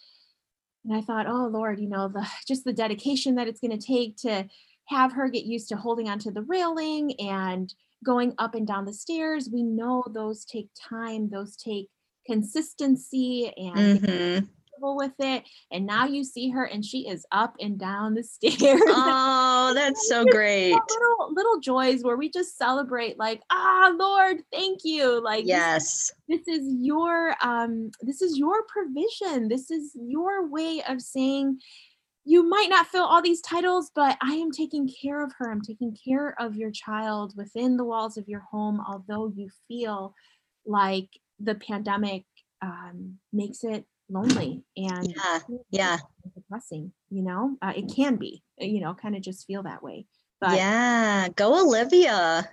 and 0.85 0.97
i 0.97 1.01
thought 1.01 1.27
oh 1.29 1.47
lord 1.47 1.79
you 1.81 1.89
know 1.89 2.09
the 2.09 2.27
just 2.49 2.65
the 2.65 2.73
dedication 2.73 3.37
that 3.37 3.49
it's 3.49 3.61
going 3.61 3.77
to 3.79 3.87
take 3.87 4.17
to 4.17 4.45
have 4.87 5.13
her 5.13 5.29
get 5.29 5.45
used 5.45 5.69
to 5.69 5.77
holding 5.77 6.09
onto 6.09 6.31
the 6.33 6.43
railing 6.43 7.15
and 7.21 7.75
going 8.05 8.35
up 8.39 8.55
and 8.57 8.67
down 8.67 8.85
the 8.85 8.93
stairs 8.93 9.49
we 9.53 9.63
know 9.63 10.03
those 10.13 10.45
take 10.45 10.69
time 10.89 11.31
those 11.31 11.57
take 11.57 11.89
consistency 12.27 13.53
and 13.57 14.01
Mhm. 14.01 14.49
Comfortable 14.83 14.97
with 14.97 15.13
it 15.19 15.45
and 15.71 15.87
now 15.87 16.07
you 16.07 16.25
see 16.25 16.51
her 16.51 16.65
and 16.65 16.85
she 16.85 17.09
is 17.09 17.25
up 17.33 17.55
and 17.61 17.79
down 17.79 18.15
the 18.15 18.23
stairs 18.23 18.57
Oh, 18.87 19.73
that's 19.75 20.09
so 20.09 20.25
great. 20.25 20.73
little 20.73 21.33
little 21.35 21.61
joys 21.61 22.03
where 22.03 22.17
we 22.17 22.31
just 22.31 22.57
celebrate 22.59 23.19
like 23.19 23.41
ah 23.51 23.93
lord 23.97 24.39
thank 24.53 24.81
you 24.85 25.23
like 25.23 25.45
this- 25.45 25.49
Yes. 25.49 26.13
this, 26.29 26.49
is 26.49 26.67
your 26.81 27.35
um 27.43 27.91
this 28.01 28.23
is 28.23 28.39
your 28.39 28.63
provision 28.65 29.49
this 29.49 29.71
is 29.71 29.93
your 29.95 30.47
way 30.49 30.83
of 30.89 31.01
saying 31.01 31.59
you 32.25 32.49
might 32.49 32.69
not 32.71 32.87
fill 32.87 33.05
all 33.05 33.21
these 33.23 33.41
titles 33.41 33.91
but 33.95 34.17
i 34.23 34.33
am 34.35 34.51
taking 34.51 34.89
care 35.03 35.23
of 35.25 35.33
her 35.39 35.51
i'm 35.51 35.61
taking 35.61 35.97
care 36.07 36.35
of 36.41 36.57
your 36.57 36.71
child 36.71 37.35
within 37.37 37.77
the 37.77 37.85
walls 37.85 38.17
of 38.17 38.29
your 38.29 38.41
home 38.51 38.81
although 38.87 39.33
you 39.35 39.49
feel 39.69 40.15
like 40.67 41.09
the 41.41 41.55
pandemic 41.57 42.25
um, 42.63 43.19
makes 43.33 43.65
it 43.65 43.85
lonely 44.13 44.63
and 44.77 45.15
Yeah. 45.17 45.39
Yeah. 45.71 45.97
depressing 46.35 46.93
you 47.11 47.23
know 47.23 47.57
uh, 47.63 47.73
it 47.75 47.93
can 47.95 48.17
be 48.17 48.43
uh, 48.61 48.65
you 48.65 48.81
know 48.81 48.95
kind 48.95 49.17
of 49.17 49.23
just 49.23 49.47
feel 49.47 49.63
that 49.65 49.83
way 49.83 50.07
but 50.41 50.57
Yeah. 50.57 51.29
Go, 51.37 51.65
Olivia. 51.67 52.49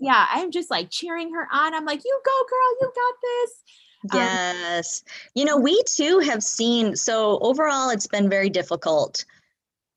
yeah 0.00 0.26
i'm 0.30 0.50
just 0.50 0.70
like 0.70 0.90
cheering 0.90 1.32
her 1.34 1.46
on 1.52 1.74
i'm 1.74 1.84
like 1.84 2.02
you 2.04 2.20
go 2.24 2.46
girl 2.48 2.76
you 2.80 2.92
got 2.94 3.14
this 3.22 3.62
Um, 4.10 4.18
Yes. 4.18 5.04
You 5.34 5.44
know, 5.44 5.56
we 5.56 5.80
too 5.86 6.18
have 6.20 6.42
seen, 6.42 6.96
so 6.96 7.38
overall, 7.40 7.90
it's 7.90 8.08
been 8.08 8.28
very 8.28 8.50
difficult 8.50 9.24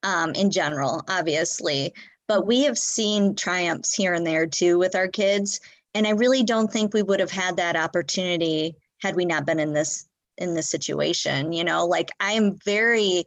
um, 0.04 0.32
in 0.36 0.52
general, 0.52 1.02
obviously, 1.10 1.92
but 2.28 2.46
we 2.46 2.62
have 2.66 2.78
seen 2.78 3.34
triumphs 3.36 3.96
here 3.96 4.14
and 4.14 4.26
there 4.26 4.46
too 4.46 4.78
with 4.78 4.94
our 4.96 5.08
kids. 5.08 5.60
And 5.96 6.06
I 6.06 6.12
really 6.12 6.44
don't 6.44 6.72
think 6.72 6.94
we 6.94 7.02
would 7.02 7.20
have 7.20 7.32
had 7.32 7.58
that 7.58 7.76
opportunity 7.76 8.76
had 9.02 9.16
we 9.16 9.26
not 9.26 9.46
been 9.48 9.60
in 9.60 9.74
this 9.74 10.08
in 10.38 10.54
this 10.54 10.70
situation. 10.70 11.54
You 11.54 11.64
know, 11.64 11.86
like 11.86 12.10
I'm 12.20 12.58
very 12.66 13.26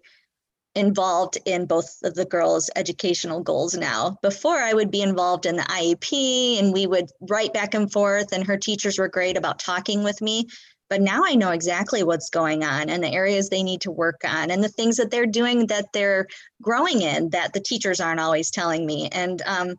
involved 0.74 1.38
in 1.44 1.66
both 1.66 1.98
of 2.04 2.14
the 2.14 2.24
girls' 2.24 2.70
educational 2.76 3.42
goals 3.42 3.74
now. 3.74 4.16
Before 4.22 4.58
I 4.58 4.72
would 4.72 4.90
be 4.90 5.02
involved 5.02 5.46
in 5.46 5.56
the 5.56 5.62
IEP 5.62 6.58
and 6.58 6.72
we 6.72 6.86
would 6.86 7.10
write 7.20 7.52
back 7.52 7.74
and 7.74 7.90
forth, 7.90 8.32
and 8.32 8.46
her 8.46 8.56
teachers 8.56 8.98
were 8.98 9.08
great 9.08 9.36
about 9.36 9.58
talking 9.58 10.04
with 10.04 10.20
me. 10.22 10.46
But 10.88 11.02
now 11.02 11.22
I 11.26 11.34
know 11.34 11.50
exactly 11.50 12.02
what's 12.02 12.30
going 12.30 12.64
on 12.64 12.88
and 12.88 13.02
the 13.02 13.12
areas 13.12 13.48
they 13.48 13.62
need 13.62 13.82
to 13.82 13.90
work 13.90 14.22
on 14.24 14.50
and 14.50 14.64
the 14.64 14.70
things 14.70 14.96
that 14.96 15.10
they're 15.10 15.26
doing 15.26 15.66
that 15.66 15.86
they're 15.92 16.26
growing 16.62 17.02
in 17.02 17.28
that 17.30 17.52
the 17.52 17.60
teachers 17.60 18.00
aren't 18.00 18.20
always 18.20 18.50
telling 18.50 18.86
me. 18.86 19.08
And 19.12 19.42
um, 19.44 19.74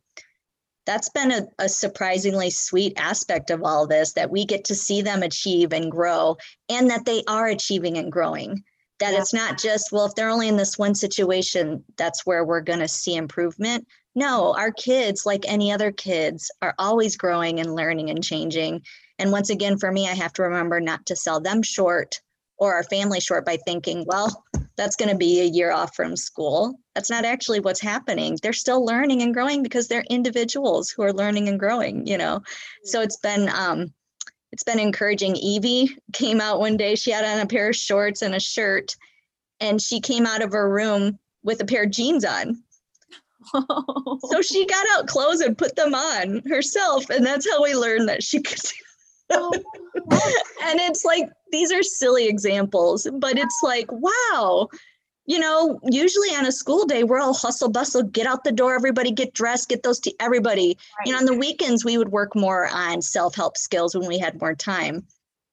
that's 0.89 1.09
been 1.09 1.31
a, 1.31 1.47
a 1.59 1.69
surprisingly 1.69 2.49
sweet 2.49 2.93
aspect 2.97 3.51
of 3.51 3.61
all 3.63 3.85
this 3.85 4.13
that 4.13 4.31
we 4.31 4.43
get 4.43 4.63
to 4.63 4.73
see 4.73 5.03
them 5.03 5.21
achieve 5.21 5.71
and 5.71 5.91
grow 5.91 6.35
and 6.67 6.89
that 6.89 7.05
they 7.05 7.21
are 7.27 7.45
achieving 7.45 7.99
and 7.99 8.11
growing. 8.11 8.63
That 8.99 9.13
Yeah. 9.13 9.19
it's 9.19 9.31
not 9.31 9.59
just 9.59 9.91
well 9.91 10.07
if 10.07 10.15
they're 10.15 10.31
only 10.31 10.47
in 10.47 10.57
this 10.57 10.79
one 10.79 10.95
situation 10.95 11.83
that's 11.95 12.25
where 12.25 12.43
we're 12.43 12.61
going 12.61 12.79
to 12.79 12.87
see 12.87 13.15
improvement. 13.15 13.85
No 14.15 14.55
our 14.55 14.71
kids 14.71 15.27
like 15.27 15.45
any 15.47 15.71
other 15.71 15.91
kids 15.91 16.49
are 16.63 16.73
always 16.79 17.15
growing 17.17 17.59
and 17.59 17.75
learning 17.75 18.09
and 18.09 18.23
changing. 18.23 18.81
And 19.19 19.31
once 19.31 19.51
again 19.51 19.77
for 19.77 19.91
me 19.91 20.07
i 20.07 20.15
have 20.15 20.33
to 20.33 20.41
remember 20.41 20.81
not 20.81 21.05
to 21.05 21.15
sell 21.15 21.39
them 21.39 21.61
short 21.61 22.19
or 22.57 22.73
our 22.73 22.83
family 22.83 23.19
short 23.19 23.45
by 23.45 23.57
thinking 23.57 24.05
well 24.07 24.43
that's 24.79 24.95
going 24.95 25.11
to 25.11 25.17
be 25.17 25.41
a 25.41 25.45
year 25.45 25.71
off 25.71 25.95
from 25.95 26.15
school 26.15 26.79
that's 26.95 27.09
not 27.09 27.25
actually 27.25 27.59
what's 27.59 27.81
happening 27.81 28.37
they're 28.41 28.53
still 28.53 28.83
learning 28.83 29.21
and 29.21 29.33
growing 29.33 29.61
because 29.61 29.87
they're 29.87 30.05
individuals 30.09 30.89
who 30.89 31.03
are 31.03 31.13
learning 31.13 31.47
and 31.49 31.59
growing 31.59 32.07
you 32.07 32.17
know 32.17 32.41
so 32.83 33.01
it's 33.01 33.17
been 33.17 33.49
um 33.49 33.93
it's 34.51 34.63
been 34.63 34.79
encouraging. 34.79 35.35
Evie 35.35 35.95
came 36.13 36.41
out 36.41 36.59
one 36.59 36.77
day. 36.77 36.95
She 36.95 37.11
had 37.11 37.25
on 37.25 37.39
a 37.39 37.45
pair 37.45 37.69
of 37.69 37.75
shorts 37.75 38.21
and 38.21 38.33
a 38.33 38.39
shirt, 38.39 38.95
and 39.59 39.81
she 39.81 39.99
came 39.99 40.25
out 40.25 40.41
of 40.41 40.51
her 40.53 40.69
room 40.69 41.19
with 41.43 41.61
a 41.61 41.65
pair 41.65 41.83
of 41.83 41.91
jeans 41.91 42.25
on. 42.25 42.63
So 44.29 44.41
she 44.41 44.65
got 44.67 44.85
out 44.91 45.07
clothes 45.07 45.39
and 45.39 45.57
put 45.57 45.75
them 45.75 45.95
on 45.95 46.43
herself, 46.47 47.09
and 47.09 47.25
that's 47.25 47.49
how 47.49 47.63
we 47.63 47.73
learned 47.73 48.09
that 48.09 48.21
she 48.21 48.41
could. 48.41 48.59
And 49.31 50.79
it's 50.79 51.05
like 51.05 51.29
these 51.51 51.71
are 51.71 51.83
silly 51.83 52.27
examples, 52.27 53.07
but 53.13 53.37
it's 53.37 53.59
like 53.63 53.87
wow. 53.91 54.67
You 55.25 55.37
know, 55.37 55.79
usually 55.83 56.29
on 56.29 56.47
a 56.47 56.51
school 56.51 56.85
day, 56.87 57.03
we're 57.03 57.19
all 57.19 57.35
hustle 57.35 57.69
bustle, 57.69 58.01
get 58.01 58.25
out 58.25 58.43
the 58.43 58.51
door, 58.51 58.73
everybody 58.73 59.11
get 59.11 59.31
dressed, 59.35 59.69
get 59.69 59.83
those, 59.83 59.99
to 59.99 60.13
everybody. 60.19 60.75
You 61.05 61.11
know, 61.11 61.19
on 61.19 61.25
the 61.25 61.37
weekends, 61.37 61.85
we 61.85 61.99
would 61.99 62.09
work 62.11 62.35
more 62.35 62.67
on 62.67 63.03
self 63.03 63.35
help 63.35 63.55
skills 63.55 63.95
when 63.95 64.07
we 64.07 64.17
had 64.17 64.41
more 64.41 64.55
time 64.55 65.05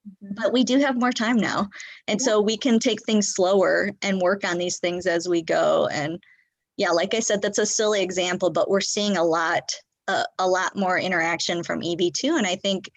Mhm. 0.06 0.34
but 0.36 0.52
we 0.52 0.62
do 0.64 0.78
have 0.78 0.96
more 0.96 1.12
time 1.12 1.36
now 1.36 1.68
and 2.06 2.20
so 2.20 2.40
we 2.40 2.56
can 2.56 2.78
take 2.78 3.02
things 3.02 3.28
slower 3.34 3.90
and 4.02 4.20
work 4.20 4.44
on 4.44 4.58
these 4.58 4.78
things 4.78 5.06
as 5.06 5.28
we 5.28 5.42
go 5.42 5.88
and 5.88 6.22
yeah 6.76 6.90
like 6.90 7.14
i 7.14 7.20
said 7.20 7.42
that's 7.42 7.58
a 7.58 7.66
silly 7.66 8.02
example 8.02 8.50
but 8.50 8.70
we're 8.70 8.80
seeing 8.80 9.16
a 9.16 9.24
lot 9.24 9.72
uh, 10.08 10.22
a 10.38 10.46
lot 10.46 10.76
more 10.76 10.96
interaction 10.98 11.64
from 11.64 11.82
Evie 11.82 12.12
too. 12.12 12.36
and 12.36 12.46
i 12.46 12.54
think 12.54 12.88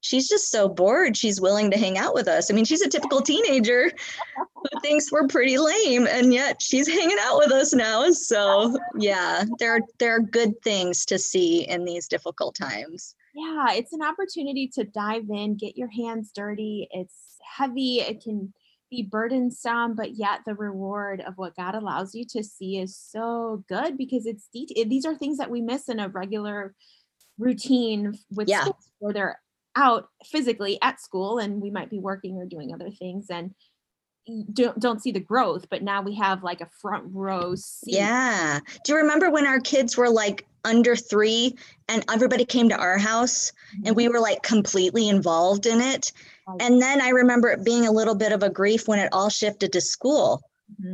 she's 0.00 0.28
just 0.28 0.50
so 0.50 0.68
bored 0.68 1.16
she's 1.16 1.40
willing 1.40 1.70
to 1.70 1.78
hang 1.78 1.98
out 1.98 2.14
with 2.14 2.28
us. 2.28 2.50
I 2.50 2.54
mean 2.54 2.64
she's 2.64 2.82
a 2.82 2.88
typical 2.88 3.20
teenager 3.20 3.90
who 4.54 4.80
thinks 4.80 5.10
we're 5.10 5.26
pretty 5.26 5.58
lame 5.58 6.06
and 6.06 6.32
yet 6.32 6.60
she's 6.62 6.88
hanging 6.88 7.18
out 7.20 7.38
with 7.38 7.52
us 7.52 7.72
now. 7.74 8.10
So 8.10 8.76
yeah 8.96 9.44
there 9.58 9.74
are 9.74 9.80
there 9.98 10.14
are 10.16 10.20
good 10.20 10.60
things 10.62 11.04
to 11.06 11.18
see 11.18 11.68
in 11.68 11.84
these 11.84 12.06
difficult 12.08 12.54
times. 12.54 13.14
Yeah 13.34 13.72
it's 13.72 13.92
an 13.92 14.02
opportunity 14.02 14.68
to 14.74 14.84
dive 14.84 15.28
in 15.30 15.56
get 15.56 15.76
your 15.76 15.90
hands 15.90 16.30
dirty. 16.34 16.88
It's 16.90 17.14
heavy 17.56 18.00
it 18.00 18.22
can 18.22 18.52
be 18.90 19.02
burdensome 19.02 19.94
but 19.94 20.12
yet 20.12 20.40
the 20.46 20.54
reward 20.54 21.20
of 21.20 21.34
what 21.36 21.54
god 21.56 21.74
allows 21.74 22.14
you 22.14 22.24
to 22.24 22.42
see 22.42 22.78
is 22.78 22.96
so 22.96 23.62
good 23.68 23.98
because 23.98 24.24
it's 24.24 24.48
det- 24.54 24.88
these 24.88 25.04
are 25.04 25.14
things 25.14 25.36
that 25.36 25.50
we 25.50 25.60
miss 25.60 25.90
in 25.90 26.00
a 26.00 26.08
regular 26.08 26.74
routine 27.38 28.18
with 28.30 28.48
Yeah. 28.48 28.66
where 28.98 29.12
they're 29.12 29.40
out 29.76 30.08
physically 30.24 30.78
at 30.82 31.00
school 31.00 31.38
and 31.38 31.60
we 31.60 31.70
might 31.70 31.90
be 31.90 31.98
working 31.98 32.36
or 32.36 32.46
doing 32.46 32.72
other 32.72 32.90
things 32.90 33.26
and 33.30 33.54
don't, 34.52 34.78
don't 34.78 35.00
see 35.02 35.10
the 35.10 35.20
growth 35.20 35.66
but 35.70 35.82
now 35.82 36.02
we 36.02 36.14
have 36.14 36.42
like 36.42 36.60
a 36.60 36.68
front 36.82 37.04
row 37.12 37.54
seat 37.54 37.94
Yeah. 37.94 38.60
Do 38.84 38.92
you 38.92 38.98
remember 38.98 39.30
when 39.30 39.46
our 39.46 39.60
kids 39.60 39.96
were 39.96 40.10
like 40.10 40.46
under 40.64 40.94
three 40.94 41.54
and 41.88 42.04
everybody 42.10 42.44
came 42.44 42.68
to 42.68 42.76
our 42.76 42.98
house 42.98 43.52
and 43.84 43.96
we 43.96 44.08
were 44.08 44.20
like 44.20 44.42
completely 44.42 45.08
involved 45.08 45.66
in 45.66 45.80
it? 45.80 46.12
And 46.60 46.80
then 46.80 47.00
I 47.00 47.10
remember 47.10 47.48
it 47.48 47.64
being 47.64 47.86
a 47.86 47.92
little 47.92 48.14
bit 48.14 48.32
of 48.32 48.42
a 48.42 48.50
grief 48.50 48.88
when 48.88 48.98
it 48.98 49.10
all 49.12 49.30
shifted 49.30 49.72
to 49.72 49.80
school 49.80 50.42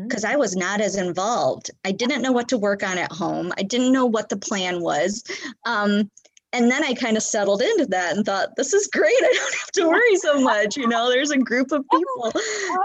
because 0.05 0.25
I 0.25 0.37
was 0.37 0.55
not 0.55 0.81
as 0.81 0.97
involved. 0.97 1.71
I 1.85 1.93
didn't 1.93 2.23
know 2.23 2.33
what 2.33 2.49
to 2.49 2.59
work 2.59 2.83
on 2.83 2.99
at 2.99 3.13
home, 3.13 3.53
I 3.59 3.63
didn't 3.63 3.93
know 3.93 4.07
what 4.07 4.29
the 4.29 4.37
plan 4.37 4.81
was. 4.81 5.25
Um, 5.65 6.11
and 6.55 6.71
then 6.71 6.85
I 6.85 6.95
kind 6.95 7.17
of 7.17 7.23
settled 7.23 7.61
into 7.61 7.87
that 7.87 8.17
and 8.17 8.25
thought, 8.25 8.57
this 8.57 8.73
is 8.73 8.87
great. 8.87 9.13
I 9.13 9.33
don't 9.35 9.55
have 9.55 9.71
to 9.73 9.89
worry 9.89 10.17
so 10.17 10.41
much. 10.41 10.77
You 10.77 10.89
know, 10.89 11.11
there's 11.11 11.31
a 11.31 11.39
group 11.39 11.73
of 11.73 11.85
oh, 11.93 11.99
people. 11.99 12.43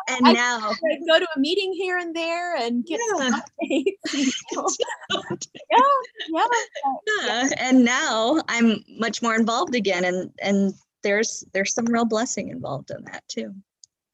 And 0.10 0.28
I- 0.28 0.34
now, 0.34 0.60
Like, 0.84 1.00
go 1.08 1.20
to 1.20 1.28
a 1.36 1.40
meeting 1.40 1.74
here 1.74 1.98
and 1.98 2.16
there 2.16 2.56
and 2.56 2.86
get 2.86 3.00
some 3.18 3.34
updates. 3.34 3.94
yeah, 5.12 5.80
yeah. 6.30 6.46
yeah 7.22 7.50
and 7.60 7.84
now 7.84 8.42
i'm 8.50 8.84
much 8.98 9.22
more 9.22 9.36
involved 9.36 9.76
again 9.76 10.06
and 10.06 10.32
and 10.42 10.74
there's 11.04 11.44
there's 11.54 11.74
some 11.74 11.86
real 11.86 12.06
blessing 12.06 12.50
involved 12.50 12.92
in 12.92 13.04
that 13.06 13.24
too 13.28 13.54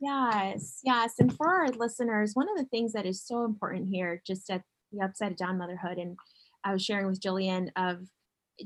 Yes, 0.01 0.81
yes. 0.83 1.13
And 1.19 1.35
for 1.35 1.47
our 1.47 1.69
listeners, 1.69 2.35
one 2.35 2.49
of 2.49 2.57
the 2.57 2.65
things 2.65 2.91
that 2.93 3.05
is 3.05 3.25
so 3.25 3.45
important 3.45 3.87
here, 3.87 4.21
just 4.27 4.49
at 4.51 4.61
the 4.95 5.03
upside 5.03 5.35
down 5.35 5.57
motherhood 5.57 5.97
and 5.97 6.17
i 6.63 6.73
was 6.73 6.83
sharing 6.83 7.07
with 7.07 7.21
gillian 7.21 7.71
of 7.75 8.07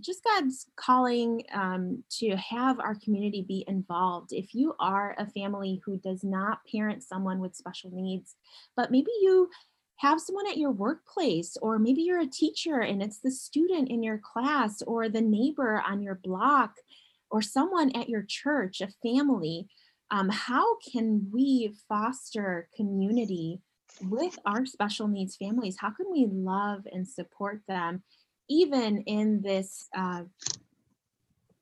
just 0.02 0.24
god's 0.24 0.68
calling 0.76 1.44
um, 1.54 2.04
to 2.10 2.36
have 2.36 2.80
our 2.80 2.96
community 3.04 3.44
be 3.48 3.64
involved 3.68 4.32
if 4.32 4.54
you 4.54 4.74
are 4.80 5.16
a 5.18 5.28
family 5.28 5.82
who 5.86 5.98
does 5.98 6.24
not 6.24 6.60
parent 6.72 7.04
someone 7.04 7.40
with 7.40 7.56
special 7.56 7.92
needs 7.92 8.36
but 8.76 8.92
maybe 8.92 9.12
you 9.22 9.50
have 9.98 10.22
someone 10.22 10.48
at 10.48 10.58
your 10.58 10.72
workplace 10.72 11.58
or 11.62 11.78
maybe 11.78 12.02
you're 12.02 12.22
a 12.22 12.28
teacher 12.28 12.80
and 12.80 13.02
it's 13.02 13.20
the 13.20 13.32
student 13.32 13.90
in 13.90 14.02
your 14.02 14.20
class 14.20 14.82
or 14.84 15.10
the 15.10 15.22
neighbor 15.22 15.84
on 15.86 16.02
your 16.02 16.20
block 16.24 16.76
or 17.32 17.42
someone 17.42 17.92
at 17.96 18.10
your 18.10 18.24
church 18.24 18.82
a 18.82 18.88
family 19.04 19.68
um, 20.12 20.30
how 20.30 20.78
can 20.92 21.30
we 21.32 21.76
foster 21.88 22.68
community 22.76 23.62
with 24.02 24.38
our 24.46 24.66
special 24.66 25.08
needs 25.08 25.36
families? 25.36 25.78
How 25.80 25.92
can 25.92 26.08
we 26.12 26.28
love 26.32 26.88
and 26.92 27.08
support 27.08 27.62
them 27.68 28.04
even 28.50 29.04
in 29.04 29.42
this 29.42 29.88
uh, 29.96 30.24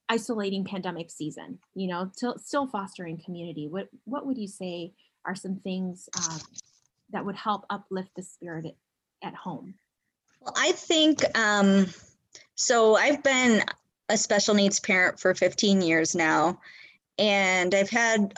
isolating 0.09 0.65
pandemic 0.65 1.11
season? 1.11 1.59
You 1.75 1.87
know, 1.87 2.11
till, 2.17 2.37
still 2.39 2.67
fostering 2.67 3.21
community. 3.23 3.67
What 3.67 3.89
what 4.05 4.25
would 4.25 4.37
you 4.37 4.47
say 4.47 4.93
are 5.25 5.35
some 5.35 5.57
things 5.57 6.09
uh, 6.17 6.39
that 7.11 7.25
would 7.25 7.35
help 7.35 7.65
uplift 7.69 8.09
the 8.15 8.23
spirit 8.23 8.65
at, 8.65 9.27
at 9.27 9.35
home? 9.35 9.73
Well, 10.41 10.53
I 10.57 10.71
think 10.71 11.23
um, 11.37 11.87
so. 12.55 12.95
I've 12.95 13.23
been 13.23 13.63
a 14.09 14.17
special 14.17 14.55
needs 14.55 14.79
parent 14.79 15.19
for 15.19 15.35
15 15.35 15.81
years 15.81 16.15
now 16.15 16.57
and 17.19 17.73
I've 17.73 17.89
had 17.89 18.33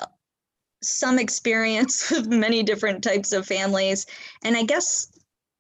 some 0.81 1.19
experience 1.19 2.09
with 2.11 2.27
many 2.27 2.63
different 2.63 3.03
types 3.03 3.33
of 3.33 3.45
families. 3.45 4.05
And 4.43 4.55
I 4.55 4.63
guess 4.63 5.11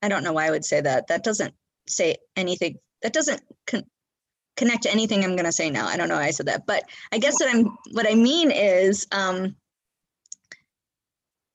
I 0.01 0.07
don't 0.07 0.23
know 0.23 0.33
why 0.33 0.47
I 0.47 0.51
would 0.51 0.65
say 0.65 0.81
that. 0.81 1.07
That 1.07 1.23
doesn't 1.23 1.53
say 1.89 2.17
anything. 2.35 2.77
That 3.01 3.13
doesn't 3.13 3.41
con- 3.67 3.85
connect 4.57 4.83
to 4.83 4.91
anything 4.91 5.23
I'm 5.23 5.35
going 5.35 5.45
to 5.45 5.51
say 5.51 5.69
now. 5.69 5.87
I 5.87 5.97
don't 5.97 6.09
know 6.09 6.15
why 6.15 6.25
I 6.25 6.31
said 6.31 6.47
that, 6.47 6.65
but 6.65 6.83
I 7.11 7.17
guess 7.17 7.39
what 7.39 7.53
I'm 7.53 7.77
what 7.91 8.09
I 8.09 8.15
mean 8.15 8.51
is 8.51 9.07
um, 9.11 9.55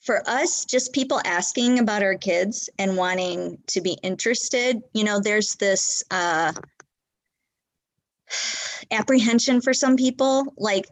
for 0.05 0.23
us, 0.29 0.67
just 0.67 0.93
people 0.93 1.21
asking 1.25 1.79
about 1.79 2.03
our 2.03 2.15
kids 2.15 2.69
and 2.79 2.97
wanting 2.97 3.59
to 3.69 3.81
be 3.81 3.97
interested. 4.03 4.83
You 4.93 5.05
know, 5.05 5.19
there's 5.19 5.55
this 5.57 6.03
uh, 6.11 6.53
apprehension 8.91 9.63
for 9.63 9.73
some 9.73 9.97
people, 9.97 10.53
like 10.59 10.87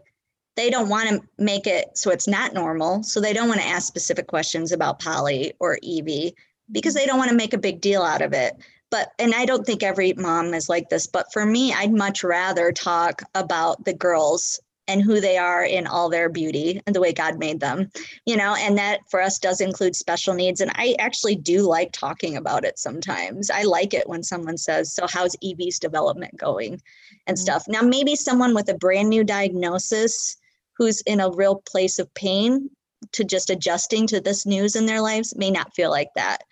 they 0.57 0.71
don't 0.71 0.89
want 0.89 1.09
to 1.09 1.21
make 1.39 1.67
it 1.67 1.97
so 1.97 2.11
it's 2.11 2.29
not 2.29 2.55
normal. 2.55 3.03
So 3.03 3.21
they 3.21 3.33
don't 3.33 3.49
want 3.49 3.61
to 3.61 3.67
ask 3.67 3.87
specific 3.87 4.27
questions 4.27 4.73
about 4.73 4.99
Polly 4.99 5.53
or 5.61 5.79
Evie 5.83 6.35
because 6.71 6.95
they 6.95 7.07
don't 7.07 7.19
want 7.19 7.31
to 7.31 7.37
make 7.37 7.53
a 7.53 7.59
big 7.59 7.81
deal 7.81 8.03
out 8.03 8.23
of 8.23 8.33
it. 8.33 8.55
But, 8.93 9.13
and 9.19 9.35
I 9.35 9.47
don't 9.47 9.65
think 9.65 9.83
every 9.83 10.13
mom 10.13 10.53
is 10.53 10.69
like 10.69 10.91
this, 10.91 11.07
but 11.07 11.33
for 11.33 11.47
me, 11.47 11.73
I'd 11.73 11.95
much 11.95 12.23
rather 12.23 12.73
talk 12.73 13.23
about 13.35 13.87
the 13.87 13.95
girls 13.95 14.61
and 14.87 15.01
who 15.01 15.19
they 15.19 15.39
are 15.39 15.65
in 15.65 15.87
all 15.87 16.11
their 16.11 16.29
beauty 16.29 16.83
and 16.87 16.95
the 16.95 17.01
way 17.01 17.11
God 17.11 17.39
made 17.39 17.61
them, 17.61 17.91
you 18.27 18.37
know, 18.37 18.55
and 18.55 18.77
that 18.77 19.01
for 19.11 19.23
us 19.23 19.39
does 19.39 19.63
include 19.63 19.97
special 19.97 20.35
needs. 20.35 20.61
And 20.61 20.71
I 20.75 20.95
actually 20.99 21.37
do 21.37 21.63
like 21.63 21.93
talking 21.93 22.37
about 22.37 22.67
it 22.67 22.79
sometimes. 22.79 23.49
I 23.49 23.63
like 23.63 23.95
it 23.95 24.07
when 24.11 24.23
someone 24.23 24.59
says, 24.59 24.93
So, 24.93 25.07
how's 25.09 25.37
Evie's 25.43 25.79
development 25.79 26.37
going 26.37 26.83
and 27.27 27.39
mm-hmm. 27.39 27.43
stuff? 27.43 27.65
Now, 27.69 27.81
maybe 27.81 28.15
someone 28.15 28.55
with 28.55 28.69
a 28.69 28.75
brand 28.75 29.09
new 29.09 29.25
diagnosis 29.25 30.37
who's 30.77 31.01
in 31.03 31.21
a 31.21 31.31
real 31.31 31.63
place 31.67 31.99
of 31.99 32.13
pain 32.13 32.69
to 33.13 33.25
just 33.25 33.49
adjusting 33.49 34.07
to 34.09 34.21
this 34.21 34.45
news 34.45 34.77
in 34.77 34.85
their 34.85 35.01
lives 35.01 35.35
may 35.35 35.51
not 35.51 35.75
feel 35.75 35.91
like 35.91 36.11
that. 36.15 36.43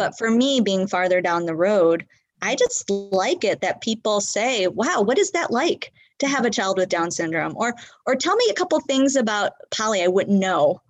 But 0.00 0.16
for 0.16 0.30
me, 0.30 0.62
being 0.62 0.86
farther 0.86 1.20
down 1.20 1.44
the 1.44 1.54
road, 1.54 2.06
I 2.40 2.54
just 2.54 2.88
like 2.88 3.44
it 3.44 3.60
that 3.60 3.82
people 3.82 4.22
say, 4.22 4.66
wow, 4.66 5.02
what 5.02 5.18
is 5.18 5.30
that 5.32 5.50
like 5.50 5.92
to 6.20 6.26
have 6.26 6.46
a 6.46 6.50
child 6.50 6.78
with 6.78 6.88
Down 6.88 7.10
syndrome? 7.10 7.52
Or 7.54 7.74
or 8.06 8.16
tell 8.16 8.34
me 8.34 8.46
a 8.50 8.54
couple 8.54 8.80
things 8.80 9.14
about 9.14 9.52
Polly 9.70 10.02
I 10.02 10.06
wouldn't 10.06 10.38
know, 10.38 10.80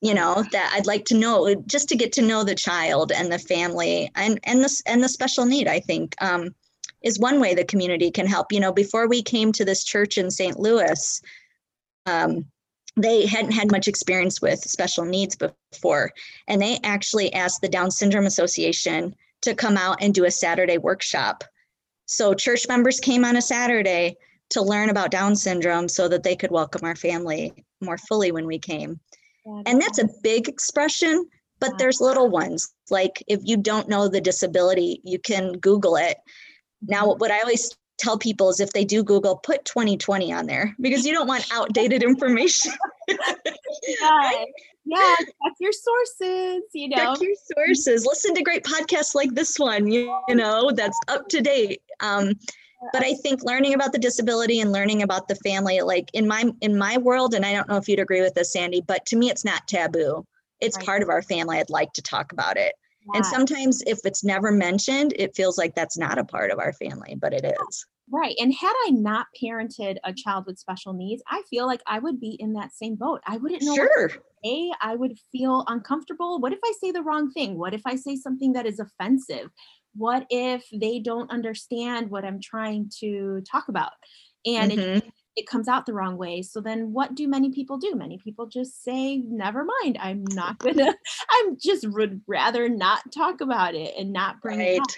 you 0.00 0.14
know, 0.14 0.42
that 0.52 0.72
I'd 0.74 0.86
like 0.86 1.04
to 1.06 1.14
know 1.14 1.54
just 1.66 1.90
to 1.90 1.96
get 1.96 2.12
to 2.12 2.22
know 2.22 2.44
the 2.44 2.54
child 2.54 3.12
and 3.12 3.30
the 3.30 3.38
family 3.38 4.10
and 4.14 4.40
and 4.44 4.64
the 4.64 4.82
and 4.86 5.04
the 5.04 5.08
special 5.10 5.44
need, 5.44 5.68
I 5.68 5.80
think. 5.80 6.14
Um, 6.22 6.54
is 7.02 7.18
one 7.18 7.38
way 7.40 7.54
the 7.54 7.64
community 7.64 8.10
can 8.10 8.26
help. 8.26 8.50
You 8.52 8.60
know, 8.60 8.72
before 8.72 9.06
we 9.06 9.22
came 9.22 9.52
to 9.52 9.66
this 9.66 9.84
church 9.84 10.16
in 10.16 10.30
St. 10.30 10.58
Louis, 10.58 11.20
um, 12.06 12.46
they 12.96 13.26
hadn't 13.26 13.52
had 13.52 13.70
much 13.70 13.88
experience 13.88 14.40
with 14.40 14.60
special 14.60 15.04
needs 15.04 15.36
before. 15.36 16.12
And 16.48 16.60
they 16.60 16.78
actually 16.82 17.32
asked 17.34 17.60
the 17.60 17.68
Down 17.68 17.90
Syndrome 17.90 18.26
Association 18.26 19.14
to 19.42 19.54
come 19.54 19.76
out 19.76 19.98
and 20.00 20.14
do 20.14 20.24
a 20.24 20.30
Saturday 20.30 20.78
workshop. 20.78 21.44
So 22.06 22.34
church 22.34 22.66
members 22.68 23.00
came 23.00 23.24
on 23.24 23.36
a 23.36 23.42
Saturday 23.42 24.16
to 24.50 24.62
learn 24.62 24.90
about 24.90 25.10
Down 25.10 25.36
syndrome 25.36 25.88
so 25.88 26.08
that 26.08 26.22
they 26.22 26.36
could 26.36 26.50
welcome 26.50 26.84
our 26.84 26.96
family 26.96 27.52
more 27.80 27.98
fully 27.98 28.32
when 28.32 28.46
we 28.46 28.58
came. 28.58 29.00
And 29.66 29.80
that's 29.80 29.98
a 29.98 30.08
big 30.22 30.48
expression, 30.48 31.28
but 31.60 31.78
there's 31.78 32.00
little 32.00 32.28
ones. 32.28 32.72
Like 32.90 33.22
if 33.28 33.40
you 33.44 33.56
don't 33.56 33.88
know 33.88 34.08
the 34.08 34.20
disability, 34.20 35.00
you 35.04 35.18
can 35.18 35.52
Google 35.52 35.96
it. 35.96 36.16
Now, 36.82 37.06
mm-hmm. 37.06 37.18
what 37.18 37.30
I 37.30 37.40
always 37.40 37.76
tell 37.98 38.18
people 38.18 38.48
is 38.50 38.60
if 38.60 38.72
they 38.72 38.84
do 38.84 39.02
Google, 39.02 39.36
put 39.36 39.64
2020 39.64 40.32
on 40.32 40.46
there 40.46 40.74
because 40.80 41.04
you 41.04 41.12
don't 41.12 41.26
want 41.26 41.46
outdated 41.52 42.02
information. 42.02 42.72
yeah. 43.08 44.44
yeah, 44.84 45.16
check 45.16 45.54
your 45.60 45.72
sources, 45.72 46.62
you 46.72 46.88
know. 46.88 47.14
Check 47.14 47.22
your 47.22 47.34
sources. 47.56 48.06
Listen 48.06 48.34
to 48.34 48.42
great 48.42 48.64
podcasts 48.64 49.14
like 49.14 49.32
this 49.34 49.58
one, 49.58 49.90
you, 49.90 50.16
you 50.28 50.34
know, 50.34 50.70
that's 50.72 50.98
up 51.08 51.28
to 51.28 51.40
date. 51.40 51.82
Um, 52.00 52.34
but 52.92 53.02
I 53.02 53.14
think 53.14 53.42
learning 53.42 53.74
about 53.74 53.92
the 53.92 53.98
disability 53.98 54.60
and 54.60 54.70
learning 54.70 55.02
about 55.02 55.28
the 55.28 55.34
family, 55.36 55.80
like 55.80 56.10
in 56.12 56.28
my 56.28 56.44
in 56.60 56.76
my 56.76 56.98
world, 56.98 57.34
and 57.34 57.44
I 57.44 57.52
don't 57.52 57.68
know 57.68 57.76
if 57.76 57.88
you'd 57.88 58.00
agree 58.00 58.20
with 58.20 58.34
this, 58.34 58.52
Sandy, 58.52 58.80
but 58.80 59.04
to 59.06 59.16
me 59.16 59.30
it's 59.30 59.44
not 59.44 59.66
taboo. 59.66 60.24
It's 60.60 60.76
right. 60.76 60.86
part 60.86 61.02
of 61.02 61.08
our 61.08 61.22
family. 61.22 61.58
I'd 61.58 61.70
like 61.70 61.92
to 61.94 62.02
talk 62.02 62.32
about 62.32 62.56
it. 62.56 62.74
And 63.14 63.24
sometimes 63.24 63.82
if 63.86 64.00
it's 64.04 64.24
never 64.24 64.50
mentioned, 64.50 65.14
it 65.16 65.36
feels 65.36 65.58
like 65.58 65.74
that's 65.74 65.96
not 65.96 66.18
a 66.18 66.24
part 66.24 66.50
of 66.50 66.58
our 66.58 66.72
family, 66.72 67.14
but 67.14 67.32
it 67.32 67.44
is. 67.44 67.86
Right. 68.10 68.36
And 68.38 68.54
had 68.54 68.72
I 68.86 68.90
not 68.90 69.26
parented 69.40 69.96
a 70.04 70.12
child 70.12 70.44
with 70.46 70.58
special 70.58 70.92
needs, 70.92 71.22
I 71.28 71.42
feel 71.50 71.66
like 71.66 71.82
I 71.86 71.98
would 71.98 72.20
be 72.20 72.36
in 72.38 72.52
that 72.52 72.72
same 72.72 72.94
boat. 72.94 73.20
I 73.26 73.36
wouldn't 73.36 73.62
know. 73.62 73.74
Sure. 73.74 74.10
A, 74.44 74.70
I 74.80 74.94
would 74.94 75.18
feel 75.32 75.64
uncomfortable. 75.66 76.38
What 76.40 76.52
if 76.52 76.60
I 76.64 76.72
say 76.80 76.92
the 76.92 77.02
wrong 77.02 77.32
thing? 77.32 77.58
What 77.58 77.74
if 77.74 77.82
I 77.84 77.96
say 77.96 78.16
something 78.16 78.52
that 78.52 78.66
is 78.66 78.78
offensive? 78.78 79.50
What 79.96 80.26
if 80.30 80.64
they 80.72 81.00
don't 81.00 81.30
understand 81.30 82.10
what 82.10 82.24
I'm 82.24 82.40
trying 82.40 82.90
to 83.00 83.42
talk 83.50 83.68
about? 83.68 83.92
And 84.44 84.70
mm-hmm. 84.70 84.98
it, 84.98 85.12
it 85.36 85.46
comes 85.46 85.68
out 85.68 85.86
the 85.86 85.92
wrong 85.92 86.16
way. 86.16 86.42
So 86.42 86.60
then 86.60 86.92
what 86.92 87.14
do 87.14 87.28
many 87.28 87.50
people 87.50 87.76
do? 87.76 87.94
Many 87.94 88.18
people 88.18 88.46
just 88.46 88.82
say, 88.82 89.18
never 89.18 89.66
mind, 89.82 89.98
I'm 90.00 90.24
not 90.30 90.58
gonna, 90.60 90.94
I'm 91.30 91.56
just 91.58 91.86
would 91.88 92.22
rather 92.26 92.68
not 92.68 93.00
talk 93.12 93.40
about 93.40 93.74
it 93.74 93.94
and 93.98 94.12
not 94.12 94.40
bring 94.40 94.58
right. 94.58 94.76
it 94.76 94.80
up. 94.80 94.88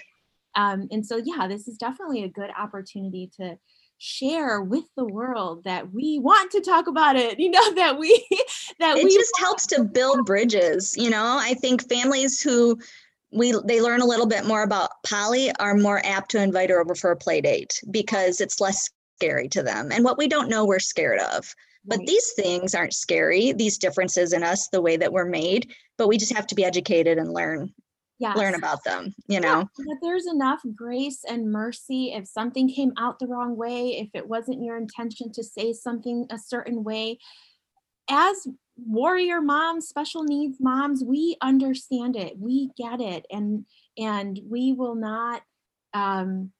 Um, 0.55 0.87
and 0.91 1.05
so, 1.05 1.21
yeah, 1.23 1.47
this 1.47 1.67
is 1.67 1.77
definitely 1.77 2.23
a 2.23 2.29
good 2.29 2.49
opportunity 2.57 3.29
to 3.37 3.57
share 4.01 4.61
with 4.61 4.85
the 4.95 5.05
world 5.05 5.65
that 5.65 5.93
we 5.93 6.19
want 6.19 6.49
to 6.51 6.61
talk 6.61 6.87
about 6.87 7.17
it 7.17 7.37
you 7.37 7.51
know 7.51 7.71
that 7.75 7.99
we 7.99 8.25
that 8.79 8.95
we 8.95 9.01
it 9.01 9.03
we 9.03 9.13
just 9.13 9.37
helps 9.37 9.67
to 9.67 9.83
build 9.83 10.25
bridges 10.25 10.95
you 10.95 11.09
know 11.09 11.37
i 11.37 11.53
think 11.55 11.85
families 11.89 12.41
who 12.41 12.79
we 13.31 13.53
they 13.65 13.81
learn 13.81 14.01
a 14.01 14.05
little 14.05 14.25
bit 14.25 14.45
more 14.45 14.63
about 14.63 14.89
Polly 15.03 15.51
are 15.59 15.75
more 15.75 16.01
apt 16.03 16.31
to 16.31 16.41
invite 16.41 16.69
her 16.69 16.81
over 16.81 16.95
for 16.95 17.11
a 17.11 17.15
play 17.15 17.41
date 17.41 17.81
because 17.91 18.41
it's 18.41 18.59
less 18.59 18.89
scary 19.19 19.49
to 19.49 19.61
them. 19.61 19.91
And 19.91 20.05
what 20.05 20.17
we 20.17 20.29
don't 20.29 20.47
know, 20.47 20.65
we're 20.65 20.79
scared 20.79 21.19
of. 21.19 21.53
But 21.85 21.99
these 22.05 22.33
things 22.33 22.75
aren't 22.75 22.93
scary, 22.93 23.51
these 23.51 23.77
differences 23.77 24.31
in 24.33 24.43
us, 24.43 24.67
the 24.67 24.81
way 24.81 24.95
that 24.97 25.11
we're 25.11 25.25
made, 25.25 25.71
but 25.97 26.07
we 26.07 26.17
just 26.17 26.33
have 26.33 26.47
to 26.47 26.55
be 26.55 26.63
educated 26.63 27.17
and 27.17 27.33
learn. 27.33 27.73
Yes. 28.21 28.35
learn 28.35 28.53
about 28.53 28.83
them 28.83 29.15
you 29.29 29.39
know 29.39 29.59
yeah, 29.79 29.95
there's 30.01 30.27
enough 30.27 30.59
grace 30.75 31.23
and 31.25 31.49
mercy 31.49 32.11
if 32.13 32.27
something 32.27 32.67
came 32.67 32.91
out 32.97 33.17
the 33.17 33.27
wrong 33.27 33.55
way 33.55 33.91
if 33.91 34.09
it 34.13 34.27
wasn't 34.27 34.61
your 34.61 34.75
intention 34.75 35.31
to 35.31 35.41
say 35.41 35.71
something 35.71 36.27
a 36.29 36.37
certain 36.37 36.83
way 36.83 37.17
as 38.09 38.45
warrior 38.75 39.39
moms 39.39 39.87
special 39.87 40.25
needs 40.25 40.57
moms 40.59 41.01
we 41.01 41.37
understand 41.41 42.17
it 42.17 42.37
we 42.37 42.71
get 42.75 42.99
it 42.99 43.25
and 43.31 43.65
and 43.97 44.41
we 44.49 44.73
will 44.73 44.95
not 44.95 45.41
um 45.93 46.51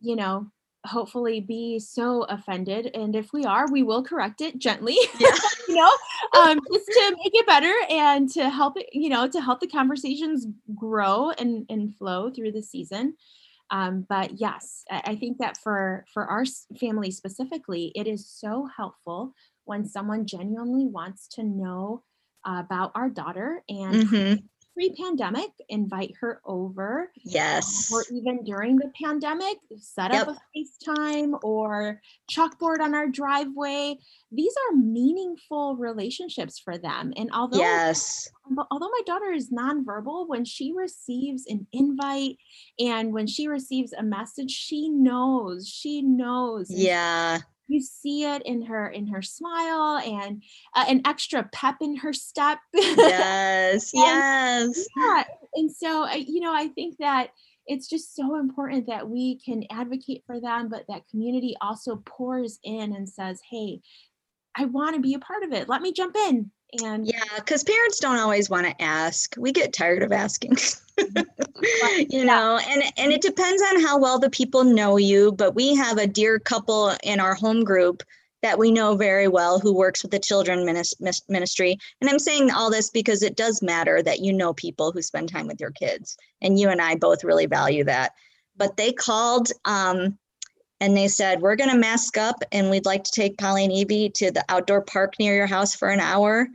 you 0.00 0.14
know 0.14 0.46
hopefully 0.88 1.40
be 1.40 1.78
so 1.78 2.22
offended 2.24 2.90
and 2.94 3.14
if 3.14 3.32
we 3.32 3.44
are 3.44 3.70
we 3.70 3.82
will 3.82 4.02
correct 4.02 4.40
it 4.40 4.58
gently 4.58 4.96
yeah. 5.18 5.30
you 5.68 5.74
know 5.74 5.90
um, 6.40 6.58
just 6.72 6.86
to 6.86 7.16
make 7.22 7.34
it 7.34 7.46
better 7.46 7.72
and 7.90 8.28
to 8.28 8.48
help 8.48 8.76
it 8.76 8.88
you 8.92 9.08
know 9.08 9.28
to 9.28 9.40
help 9.40 9.60
the 9.60 9.66
conversations 9.66 10.46
grow 10.74 11.30
and, 11.32 11.66
and 11.68 11.94
flow 11.96 12.30
through 12.30 12.52
the 12.52 12.62
season 12.62 13.14
um, 13.70 14.06
but 14.08 14.40
yes 14.40 14.84
I, 14.90 15.16
think 15.16 15.38
that 15.38 15.58
for 15.58 16.04
for 16.12 16.26
our 16.26 16.44
family 16.80 17.10
specifically 17.10 17.92
it 17.94 18.06
is 18.06 18.28
so 18.28 18.66
helpful 18.76 19.34
when 19.64 19.84
someone 19.84 20.26
genuinely 20.26 20.86
wants 20.86 21.28
to 21.34 21.42
know 21.42 22.02
about 22.46 22.92
our 22.94 23.10
daughter 23.10 23.62
and 23.68 23.94
mm-hmm 23.94 24.34
pre-pandemic, 24.78 25.50
invite 25.68 26.14
her 26.20 26.40
over. 26.44 27.10
Yes. 27.24 27.90
Um, 27.90 27.98
or 27.98 28.04
even 28.12 28.44
during 28.44 28.76
the 28.76 28.92
pandemic, 29.02 29.58
set 29.76 30.12
up 30.14 30.28
Yep. 30.28 30.36
a 30.36 30.90
FaceTime 30.90 31.38
or 31.42 32.00
chalkboard 32.30 32.78
on 32.80 32.94
our 32.94 33.08
driveway. 33.08 33.98
These 34.30 34.54
are 34.70 34.76
meaningful 34.76 35.74
relationships 35.76 36.60
for 36.60 36.78
them. 36.78 37.12
And 37.16 37.28
although 37.32 37.58
Yes. 37.58 38.30
although 38.70 38.88
my 38.88 39.00
daughter 39.04 39.32
is 39.32 39.50
nonverbal, 39.50 40.28
when 40.28 40.44
she 40.44 40.72
receives 40.72 41.44
an 41.46 41.66
invite 41.72 42.36
and 42.78 43.12
when 43.12 43.26
she 43.26 43.48
receives 43.48 43.92
a 43.92 44.02
message, 44.04 44.52
she 44.52 44.88
knows. 44.88 45.66
She 45.68 46.02
knows. 46.02 46.70
Yeah. 46.70 47.40
You 47.68 47.80
see 47.82 48.24
it 48.24 48.42
in 48.44 48.62
her 48.62 48.88
in 48.88 49.06
her 49.08 49.22
smile 49.22 49.98
and 49.98 50.42
uh, 50.74 50.86
an 50.88 51.02
extra 51.06 51.48
pep 51.52 51.76
in 51.80 51.96
her 51.96 52.12
step. 52.12 52.58
Yes. 52.74 53.92
yes. 53.94 54.86
yeah. 54.96 55.24
And 55.54 55.70
so 55.70 56.10
you 56.10 56.40
know, 56.40 56.54
I 56.54 56.68
think 56.68 56.96
that 56.98 57.30
it's 57.66 57.88
just 57.88 58.16
so 58.16 58.36
important 58.36 58.86
that 58.86 59.08
we 59.08 59.38
can 59.44 59.64
advocate 59.70 60.24
for 60.26 60.40
them, 60.40 60.68
but 60.68 60.86
that 60.88 61.06
community 61.10 61.54
also 61.60 62.02
pours 62.06 62.58
in 62.64 62.94
and 62.94 63.08
says, 63.08 63.40
"Hey, 63.48 63.80
I 64.56 64.64
want 64.64 64.96
to 64.96 65.02
be 65.02 65.14
a 65.14 65.18
part 65.18 65.42
of 65.42 65.52
it. 65.52 65.68
Let 65.68 65.82
me 65.82 65.92
jump 65.92 66.16
in." 66.16 66.50
And 66.82 67.06
Yeah, 67.06 67.22
because 67.36 67.64
parents 67.64 67.98
don't 67.98 68.18
always 68.18 68.50
want 68.50 68.66
to 68.66 68.82
ask. 68.82 69.34
We 69.38 69.52
get 69.52 69.72
tired 69.72 70.02
of 70.02 70.12
asking. 70.12 70.58
you 72.08 72.24
know, 72.24 72.60
and 72.68 72.82
and 72.96 73.12
it 73.12 73.22
depends 73.22 73.62
on 73.62 73.82
how 73.82 73.98
well 73.98 74.18
the 74.18 74.30
people 74.30 74.64
know 74.64 74.96
you, 74.96 75.32
but 75.32 75.54
we 75.54 75.74
have 75.74 75.98
a 75.98 76.06
dear 76.06 76.38
couple 76.38 76.94
in 77.02 77.20
our 77.20 77.34
home 77.34 77.64
group 77.64 78.02
that 78.42 78.58
we 78.58 78.70
know 78.70 78.96
very 78.96 79.28
well 79.28 79.58
who 79.58 79.74
works 79.74 80.02
with 80.02 80.12
the 80.12 80.18
children 80.18 80.64
ministry. 80.64 81.78
And 82.00 82.08
I'm 82.08 82.18
saying 82.18 82.50
all 82.50 82.70
this 82.70 82.90
because 82.90 83.22
it 83.22 83.36
does 83.36 83.62
matter 83.62 84.02
that 84.02 84.20
you 84.20 84.32
know 84.32 84.54
people 84.54 84.92
who 84.92 85.02
spend 85.02 85.28
time 85.28 85.48
with 85.48 85.60
your 85.60 85.72
kids. 85.72 86.16
And 86.40 86.58
you 86.58 86.68
and 86.68 86.80
I 86.80 86.94
both 86.94 87.24
really 87.24 87.46
value 87.46 87.84
that. 87.84 88.12
But 88.56 88.76
they 88.76 88.92
called 88.92 89.50
um, 89.64 90.18
and 90.80 90.96
they 90.96 91.08
said, 91.08 91.40
We're 91.40 91.56
going 91.56 91.70
to 91.70 91.76
mask 91.76 92.16
up 92.16 92.42
and 92.52 92.70
we'd 92.70 92.86
like 92.86 93.04
to 93.04 93.12
take 93.12 93.38
Polly 93.38 93.64
and 93.64 93.72
Evie 93.72 94.10
to 94.10 94.30
the 94.30 94.44
outdoor 94.48 94.82
park 94.82 95.14
near 95.18 95.34
your 95.34 95.46
house 95.46 95.74
for 95.74 95.88
an 95.88 96.00
hour. 96.00 96.48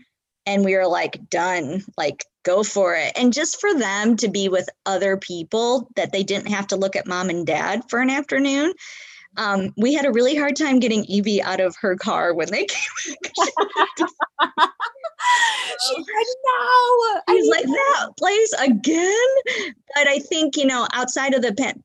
And 0.46 0.66
we 0.66 0.76
were 0.76 0.88
like, 0.88 1.30
Done, 1.30 1.84
like, 1.98 2.26
go 2.44 2.64
for 2.64 2.96
it. 2.96 3.14
And 3.16 3.34
just 3.34 3.60
for 3.60 3.74
them 3.74 4.16
to 4.18 4.28
be 4.30 4.50
with 4.50 4.70
other 4.86 5.18
people 5.18 5.90
that 5.96 6.12
they 6.12 6.24
didn't 6.24 6.50
have 6.50 6.68
to 6.68 6.76
look 6.76 6.96
at 6.96 7.08
mom 7.08 7.30
and 7.30 7.46
dad 7.46 7.84
for 7.90 8.00
an 8.00 8.10
afternoon. 8.10 8.74
Um, 9.36 9.74
we 9.78 9.94
had 9.94 10.06
a 10.06 10.12
really 10.12 10.36
hard 10.36 10.56
time 10.56 10.80
getting 10.80 11.06
Evie 11.06 11.42
out 11.42 11.60
of 11.60 11.76
her 11.82 11.96
car 11.96 12.34
when 12.34 12.52
they 12.52 12.66
came. 12.70 12.92
she 15.82 15.96
said, 15.96 16.28
"No." 16.46 17.22
I 17.28 17.34
need 17.34 17.50
like 17.50 17.66
that 17.66 18.10
place 18.18 18.54
again. 18.60 19.74
But 19.96 20.08
I 20.08 20.20
think 20.20 20.56
you 20.56 20.66
know, 20.66 20.88
outside 20.94 21.34
of 21.34 21.42
the 21.42 21.54
pan- 21.54 21.84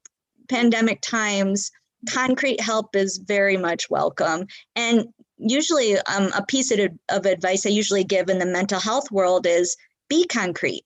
pandemic 0.49 1.01
times, 1.01 1.71
concrete 2.09 2.61
help 2.61 2.95
is 2.95 3.19
very 3.19 3.57
much 3.57 3.91
welcome. 3.91 4.47
And 4.77 5.09
usually, 5.37 5.99
um, 6.01 6.31
a 6.37 6.45
piece 6.47 6.71
of, 6.71 6.79
of 7.09 7.27
advice 7.27 7.67
I 7.67 7.71
usually 7.71 8.05
give 8.05 8.29
in 8.29 8.39
the 8.39 8.47
mental 8.47 8.81
health 8.81 9.11
world 9.11 9.47
is 9.47 9.77
be 10.09 10.27
concrete. 10.27 10.85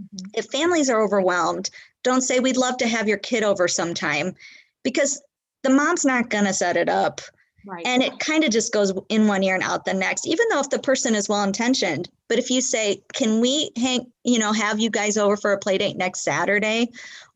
Mhm. 0.00 0.30
If 0.34 0.46
families 0.46 0.90
are 0.90 1.02
overwhelmed, 1.02 1.70
don't 2.02 2.22
say 2.22 2.40
we'd 2.40 2.56
love 2.56 2.76
to 2.78 2.88
have 2.88 3.08
your 3.08 3.18
kid 3.18 3.42
over 3.44 3.68
sometime, 3.68 4.34
because 4.82 5.22
the 5.62 5.70
mom's 5.70 6.04
not 6.04 6.30
going 6.30 6.44
to 6.44 6.54
set 6.54 6.76
it 6.76 6.88
up 6.88 7.20
Right. 7.64 7.86
and 7.86 8.02
it 8.02 8.18
kind 8.18 8.42
of 8.42 8.50
just 8.50 8.72
goes 8.72 8.92
in 9.08 9.28
one 9.28 9.44
ear 9.44 9.54
and 9.54 9.62
out 9.62 9.84
the 9.84 9.94
next 9.94 10.26
even 10.26 10.48
though 10.50 10.58
if 10.58 10.70
the 10.70 10.80
person 10.80 11.14
is 11.14 11.28
well 11.28 11.44
intentioned 11.44 12.08
but 12.28 12.36
if 12.40 12.50
you 12.50 12.60
say 12.60 13.00
can 13.12 13.40
we 13.40 13.70
hang 13.76 14.10
you 14.24 14.40
know 14.40 14.52
have 14.52 14.80
you 14.80 14.90
guys 14.90 15.16
over 15.16 15.36
for 15.36 15.52
a 15.52 15.58
play 15.58 15.78
date 15.78 15.96
next 15.96 16.24
saturday 16.24 16.88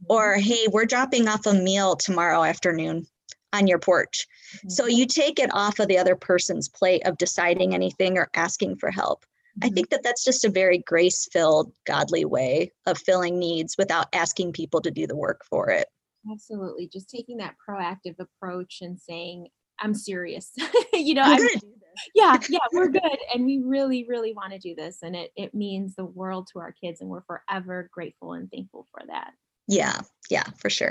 or 0.08 0.34
hey 0.34 0.66
we're 0.72 0.84
dropping 0.84 1.28
off 1.28 1.46
a 1.46 1.54
meal 1.54 1.94
tomorrow 1.94 2.42
afternoon 2.42 3.06
on 3.52 3.66
your 3.66 3.78
porch 3.78 4.26
so 4.68 4.86
you 4.86 5.06
take 5.06 5.38
it 5.38 5.50
off 5.52 5.78
of 5.78 5.88
the 5.88 5.98
other 5.98 6.16
person's 6.16 6.68
plate 6.68 7.02
of 7.06 7.16
deciding 7.18 7.74
anything 7.74 8.18
or 8.18 8.28
asking 8.34 8.76
for 8.76 8.90
help 8.90 9.24
i 9.62 9.68
Mhm. 9.68 9.74
think 9.74 9.90
that 9.90 10.02
that's 10.02 10.24
just 10.24 10.44
a 10.44 10.50
very 10.50 10.78
grace 10.78 11.28
filled 11.32 11.72
godly 11.86 12.24
way 12.24 12.70
of 12.86 12.98
filling 12.98 13.38
needs 13.38 13.76
without 13.78 14.06
asking 14.12 14.52
people 14.52 14.80
to 14.80 14.90
do 14.90 15.06
the 15.06 15.16
work 15.16 15.42
for 15.48 15.70
it 15.70 15.86
Absolutely. 16.28 16.88
Just 16.92 17.08
taking 17.08 17.36
that 17.36 17.54
proactive 17.68 18.16
approach 18.18 18.78
and 18.80 18.98
saying, 18.98 19.46
I'm 19.78 19.94
serious. 19.94 20.50
you 20.92 21.14
know, 21.14 21.22
I'm 21.22 21.34
I'm, 21.34 21.36
gonna 21.38 21.50
do 21.60 21.72
this. 21.78 22.02
yeah, 22.16 22.36
yeah, 22.50 22.58
we're 22.72 22.88
good. 22.88 23.18
And 23.32 23.44
we 23.46 23.58
really, 23.64 24.04
really 24.08 24.32
want 24.34 24.52
to 24.52 24.58
do 24.58 24.74
this. 24.74 24.98
And 25.04 25.14
it, 25.14 25.30
it 25.36 25.54
means 25.54 25.94
the 25.94 26.04
world 26.04 26.48
to 26.52 26.58
our 26.58 26.72
kids. 26.72 27.00
And 27.00 27.08
we're 27.08 27.22
forever 27.22 27.88
grateful 27.92 28.32
and 28.32 28.50
thankful 28.50 28.88
for 28.90 29.02
that. 29.06 29.34
yeah 29.68 30.00
yeah 30.30 30.42
for 30.58 30.68
sure 30.68 30.90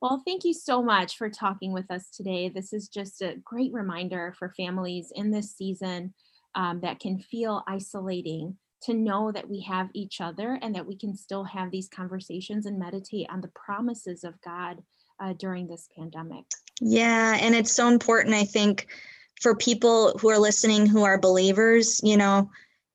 Well, 0.00 0.22
thank 0.24 0.44
you 0.44 0.54
so 0.54 0.80
much 0.80 1.16
for 1.16 1.28
talking 1.28 1.72
with 1.72 1.90
us 1.90 2.08
today. 2.10 2.48
This 2.48 2.72
is 2.72 2.88
just 2.88 3.20
a 3.20 3.36
great 3.44 3.72
reminder 3.72 4.32
for 4.38 4.54
families 4.56 5.12
in 5.14 5.32
this 5.32 5.56
season 5.56 6.14
um, 6.54 6.80
that 6.80 7.00
can 7.00 7.18
feel 7.18 7.64
isolating 7.66 8.56
to 8.82 8.94
know 8.94 9.32
that 9.32 9.48
we 9.48 9.60
have 9.62 9.88
each 9.94 10.20
other 10.20 10.56
and 10.62 10.72
that 10.76 10.86
we 10.86 10.96
can 10.96 11.16
still 11.16 11.42
have 11.42 11.72
these 11.72 11.88
conversations 11.88 12.66
and 12.66 12.78
meditate 12.78 13.26
on 13.28 13.40
the 13.40 13.50
promises 13.56 14.22
of 14.22 14.40
God 14.40 14.80
uh, 15.20 15.32
during 15.32 15.66
this 15.66 15.88
pandemic. 15.96 16.44
Yeah, 16.80 17.36
and 17.40 17.56
it's 17.56 17.74
so 17.74 17.88
important, 17.88 18.36
I 18.36 18.44
think, 18.44 18.86
for 19.42 19.56
people 19.56 20.16
who 20.20 20.30
are 20.30 20.38
listening 20.38 20.86
who 20.86 21.02
are 21.02 21.18
believers, 21.18 22.00
you 22.04 22.16
know, 22.16 22.50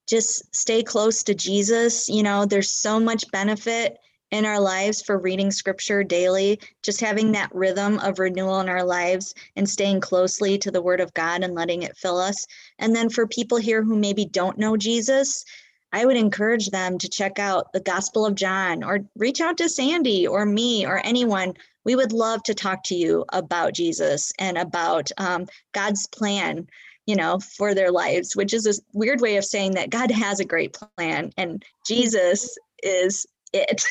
just 0.07 0.55
stay 0.55 0.83
close 0.83 1.23
to 1.23 1.33
Jesus. 1.33 2.07
You 2.07 2.23
know, 2.23 2.45
there's 2.45 2.71
so 2.71 2.97
much 2.97 3.29
benefit 3.31 3.97
in 4.33 4.47
our 4.47 4.59
lives 4.59 4.99
for 4.99 5.19
reading 5.19 5.51
scripture 5.51 6.03
daily, 6.03 6.59
just 6.81 6.99
having 6.99 7.31
that 7.31 7.53
rhythm 7.53 7.99
of 7.99 8.17
renewal 8.17 8.59
in 8.61 8.67
our 8.67 8.83
lives 8.83 9.35
and 9.55 9.69
staying 9.69 10.01
closely 10.01 10.57
to 10.57 10.71
the 10.71 10.81
word 10.81 10.99
of 10.99 11.13
God 11.13 11.43
and 11.43 11.53
letting 11.53 11.83
it 11.83 11.95
fill 11.95 12.17
us. 12.17 12.47
And 12.79 12.95
then 12.95 13.11
for 13.11 13.27
people 13.27 13.59
here 13.59 13.83
who 13.83 13.95
maybe 13.95 14.25
don't 14.25 14.57
know 14.57 14.75
Jesus, 14.75 15.45
I 15.91 16.03
would 16.03 16.17
encourage 16.17 16.71
them 16.71 16.97
to 16.97 17.07
check 17.07 17.37
out 17.37 17.71
the 17.73 17.79
Gospel 17.79 18.25
of 18.25 18.33
John 18.33 18.83
or 18.83 19.05
reach 19.15 19.39
out 19.39 19.55
to 19.57 19.69
Sandy 19.69 20.25
or 20.25 20.47
me 20.47 20.83
or 20.83 20.99
anyone 21.05 21.53
we 21.85 21.95
would 21.95 22.11
love 22.11 22.41
to 22.43 22.55
talk 22.55 22.83
to 22.85 22.95
you 22.95 23.25
about 23.31 23.75
Jesus 23.75 24.31
and 24.39 24.57
about 24.57 25.11
um, 25.19 25.45
God's 25.73 26.07
plan, 26.07 26.67
you 27.05 27.15
know, 27.15 27.37
for 27.39 27.75
their 27.75 27.91
lives, 27.91 28.35
which 28.35 28.55
is 28.55 28.65
a 28.65 28.73
weird 28.97 29.21
way 29.21 29.37
of 29.37 29.45
saying 29.45 29.73
that 29.73 29.91
God 29.91 30.09
has 30.09 30.39
a 30.39 30.45
great 30.45 30.75
plan 30.97 31.31
and 31.37 31.63
Jesus 31.85 32.57
is 32.81 33.27
it. 33.53 33.85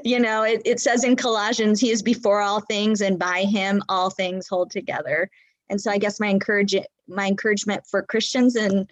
you 0.04 0.18
know, 0.20 0.42
it, 0.42 0.62
it 0.64 0.80
says 0.80 1.04
in 1.04 1.16
Colossians, 1.16 1.80
He 1.80 1.90
is 1.90 2.02
before 2.02 2.40
all 2.40 2.60
things, 2.60 3.00
and 3.00 3.18
by 3.18 3.42
Him 3.42 3.82
all 3.88 4.10
things 4.10 4.48
hold 4.48 4.70
together. 4.70 5.30
And 5.68 5.80
so, 5.80 5.90
I 5.90 5.98
guess 5.98 6.20
my 6.20 6.28
encourage 6.28 6.74
my 7.08 7.26
encouragement 7.26 7.86
for 7.86 8.02
Christians 8.02 8.56
and 8.56 8.90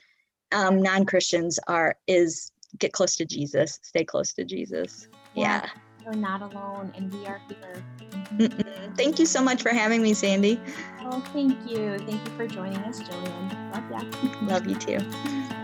um, 0.52 0.80
non 0.80 1.04
Christians 1.04 1.58
are 1.68 1.96
is 2.06 2.52
get 2.78 2.92
close 2.92 3.16
to 3.16 3.24
Jesus, 3.24 3.78
stay 3.82 4.04
close 4.04 4.32
to 4.34 4.44
Jesus. 4.44 5.08
Yeah. 5.34 5.68
You're 6.02 6.14
not 6.14 6.42
alone, 6.42 6.92
and 6.96 7.12
we 7.14 7.24
are 7.26 7.40
here. 7.48 7.82
Mm-mm. 8.36 8.96
Thank 8.96 9.18
you 9.18 9.24
so 9.24 9.42
much 9.42 9.62
for 9.62 9.70
having 9.70 10.02
me, 10.02 10.12
Sandy. 10.12 10.60
Oh, 11.00 11.20
thank 11.32 11.70
you. 11.70 11.98
Thank 12.00 12.28
you 12.28 12.36
for 12.36 12.46
joining 12.46 12.78
us, 12.78 13.00
Gillian. 13.00 13.72
Love 13.72 14.12
you. 14.22 14.30
Love 14.46 14.66
you 14.66 14.74
too. 14.74 14.98